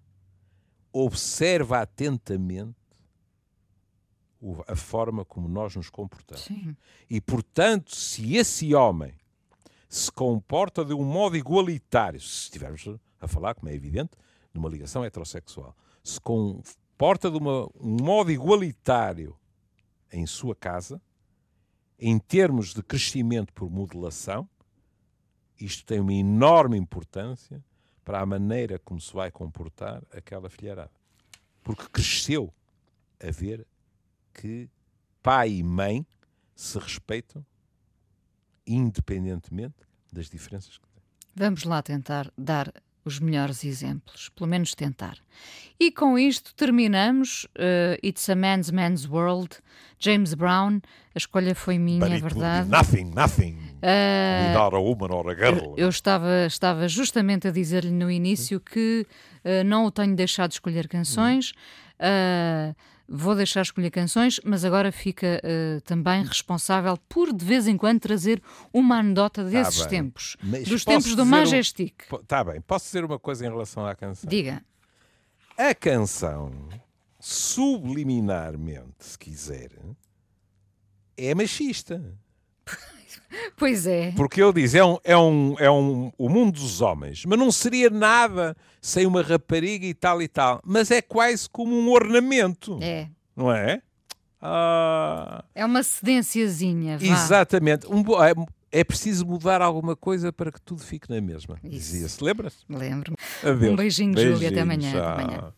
observa 0.93 1.81
atentamente 1.81 2.75
a 4.67 4.75
forma 4.75 5.25
como 5.25 5.47
nós 5.47 5.75
nos 5.75 5.89
comportamos. 5.89 6.45
Sim. 6.45 6.75
E, 7.09 7.19
portanto, 7.19 7.95
se 7.95 8.35
esse 8.35 8.73
homem 8.75 9.13
se 9.89 10.11
comporta 10.11 10.85
de 10.85 10.93
um 10.93 11.03
modo 11.03 11.35
igualitário, 11.35 12.19
se 12.21 12.43
estivermos 12.43 12.87
a 13.19 13.27
falar, 13.27 13.55
como 13.55 13.69
é 13.69 13.73
evidente, 13.73 14.11
numa 14.53 14.69
ligação 14.69 15.03
heterossexual, 15.03 15.75
se 16.03 16.19
comporta 16.21 17.29
de 17.29 17.37
uma, 17.37 17.67
um 17.79 17.97
modo 18.01 18.31
igualitário 18.31 19.35
em 20.11 20.25
sua 20.25 20.55
casa, 20.55 21.01
em 21.99 22.19
termos 22.19 22.73
de 22.73 22.83
crescimento 22.83 23.51
por 23.53 23.69
modelação, 23.69 24.47
isto 25.59 25.85
tem 25.85 25.99
uma 25.99 26.13
enorme 26.13 26.77
importância 26.77 27.63
para 28.03 28.21
a 28.21 28.25
maneira 28.25 28.79
como 28.79 28.99
se 29.01 29.13
vai 29.13 29.31
comportar 29.31 30.03
aquela 30.11 30.49
filharada. 30.49 30.91
Porque 31.63 31.87
cresceu 31.89 32.53
a 33.19 33.31
ver 33.31 33.65
que 34.33 34.69
pai 35.23 35.53
e 35.53 35.63
mãe 35.63 36.05
se 36.55 36.77
respeitam 36.77 37.45
independentemente 38.67 39.75
das 40.11 40.29
diferenças 40.29 40.77
que 40.77 40.87
têm. 40.89 41.03
Vamos 41.35 41.63
lá 41.63 41.81
tentar 41.81 42.31
dar 42.37 42.71
os 43.05 43.19
melhores 43.19 43.63
exemplos, 43.63 44.29
pelo 44.29 44.49
menos 44.49 44.73
tentar. 44.73 45.17
E 45.79 45.91
com 45.91 46.17
isto 46.17 46.53
terminamos 46.55 47.45
uh, 47.57 47.99
It's 48.03 48.27
a 48.29 48.35
Man's 48.35 48.71
Man's 48.71 49.07
World, 49.07 49.57
James 49.99 50.33
Brown. 50.33 50.81
A 51.13 51.17
escolha 51.17 51.53
foi 51.53 51.77
minha, 51.77 52.05
é 52.05 52.19
verdade. 52.19 52.69
Nothing, 52.69 53.11
nothing. 53.13 53.57
Uh, 53.75 54.49
without 54.49 54.75
a 54.75 54.79
woman 54.79 55.13
or 55.13 55.29
a 55.29 55.35
girl. 55.35 55.75
Eu 55.77 55.89
estava, 55.89 56.45
estava 56.47 56.87
justamente 56.87 57.47
a 57.47 57.51
dizer-lhe 57.51 57.91
no 57.91 58.09
início 58.09 58.59
que 58.59 59.05
uh, 59.43 59.63
não 59.65 59.85
o 59.85 59.91
tenho 59.91 60.15
deixado 60.15 60.49
de 60.49 60.55
escolher 60.55 60.87
canções. 60.87 61.51
Uh, 61.99 62.75
Vou 63.07 63.35
deixar 63.35 63.61
escolher 63.61 63.91
canções, 63.91 64.39
mas 64.43 64.65
agora 64.65 64.91
fica 64.91 65.39
uh, 65.43 65.81
também 65.81 66.23
responsável 66.23 66.97
por 67.07 67.31
de 67.31 67.45
vez 67.45 67.67
em 67.67 67.77
quando 67.77 67.99
trazer 67.99 68.41
uma 68.73 68.97
anedota 68.97 69.43
tá 69.43 69.49
desses 69.49 69.81
tá 69.81 69.87
tempos, 69.87 70.35
mas 70.41 70.67
dos 70.67 70.83
tempos 70.83 71.15
do 71.15 71.25
Majestic. 71.25 72.05
Está 72.11 72.41
um... 72.41 72.45
bem, 72.45 72.61
posso 72.61 72.85
dizer 72.85 73.05
uma 73.05 73.19
coisa 73.19 73.45
em 73.45 73.49
relação 73.49 73.85
à 73.85 73.93
canção? 73.93 74.27
Diga. 74.27 74.63
A 75.55 75.75
canção, 75.75 76.51
subliminarmente, 77.19 78.95
se 78.99 79.17
quiser, 79.17 79.71
é 81.15 81.35
machista. 81.35 82.01
Pois 83.57 83.85
é. 83.85 84.11
Porque 84.15 84.41
ele 84.41 84.53
diz, 84.53 84.75
é, 84.75 84.83
um, 84.83 84.97
é, 85.03 85.17
um, 85.17 85.55
é 85.59 85.71
um, 85.71 86.11
o 86.17 86.29
mundo 86.29 86.53
dos 86.53 86.81
homens, 86.81 87.25
mas 87.25 87.37
não 87.37 87.51
seria 87.51 87.89
nada 87.89 88.55
sem 88.81 89.05
uma 89.05 89.21
rapariga 89.21 89.85
e 89.85 89.93
tal 89.93 90.21
e 90.21 90.27
tal. 90.27 90.61
Mas 90.65 90.91
é 90.91 91.01
quase 91.01 91.49
como 91.49 91.75
um 91.75 91.89
ornamento. 91.91 92.79
É. 92.81 93.07
Não 93.35 93.51
é? 93.51 93.81
Ah... 94.41 95.43
É 95.53 95.65
uma 95.65 95.83
cedênciazinha. 95.83 96.97
Vá. 96.97 97.05
Exatamente. 97.05 97.87
Um, 97.87 98.01
é, 98.23 98.33
é 98.79 98.83
preciso 98.83 99.25
mudar 99.25 99.61
alguma 99.61 99.95
coisa 99.95 100.31
para 100.31 100.51
que 100.51 100.61
tudo 100.61 100.83
fique 100.83 101.09
na 101.09 101.19
mesma. 101.19 101.57
Dizia-se, 101.63 102.23
lembra-se? 102.23 102.57
Lembro-me. 102.69 103.17
Um 103.43 103.75
beijinho, 103.75 104.13
beijinho 104.13 104.35
Júlia. 104.35 104.49
Até 104.49 104.61
amanhã. 104.61 104.89
Até 104.89 105.23
amanhã. 105.23 105.53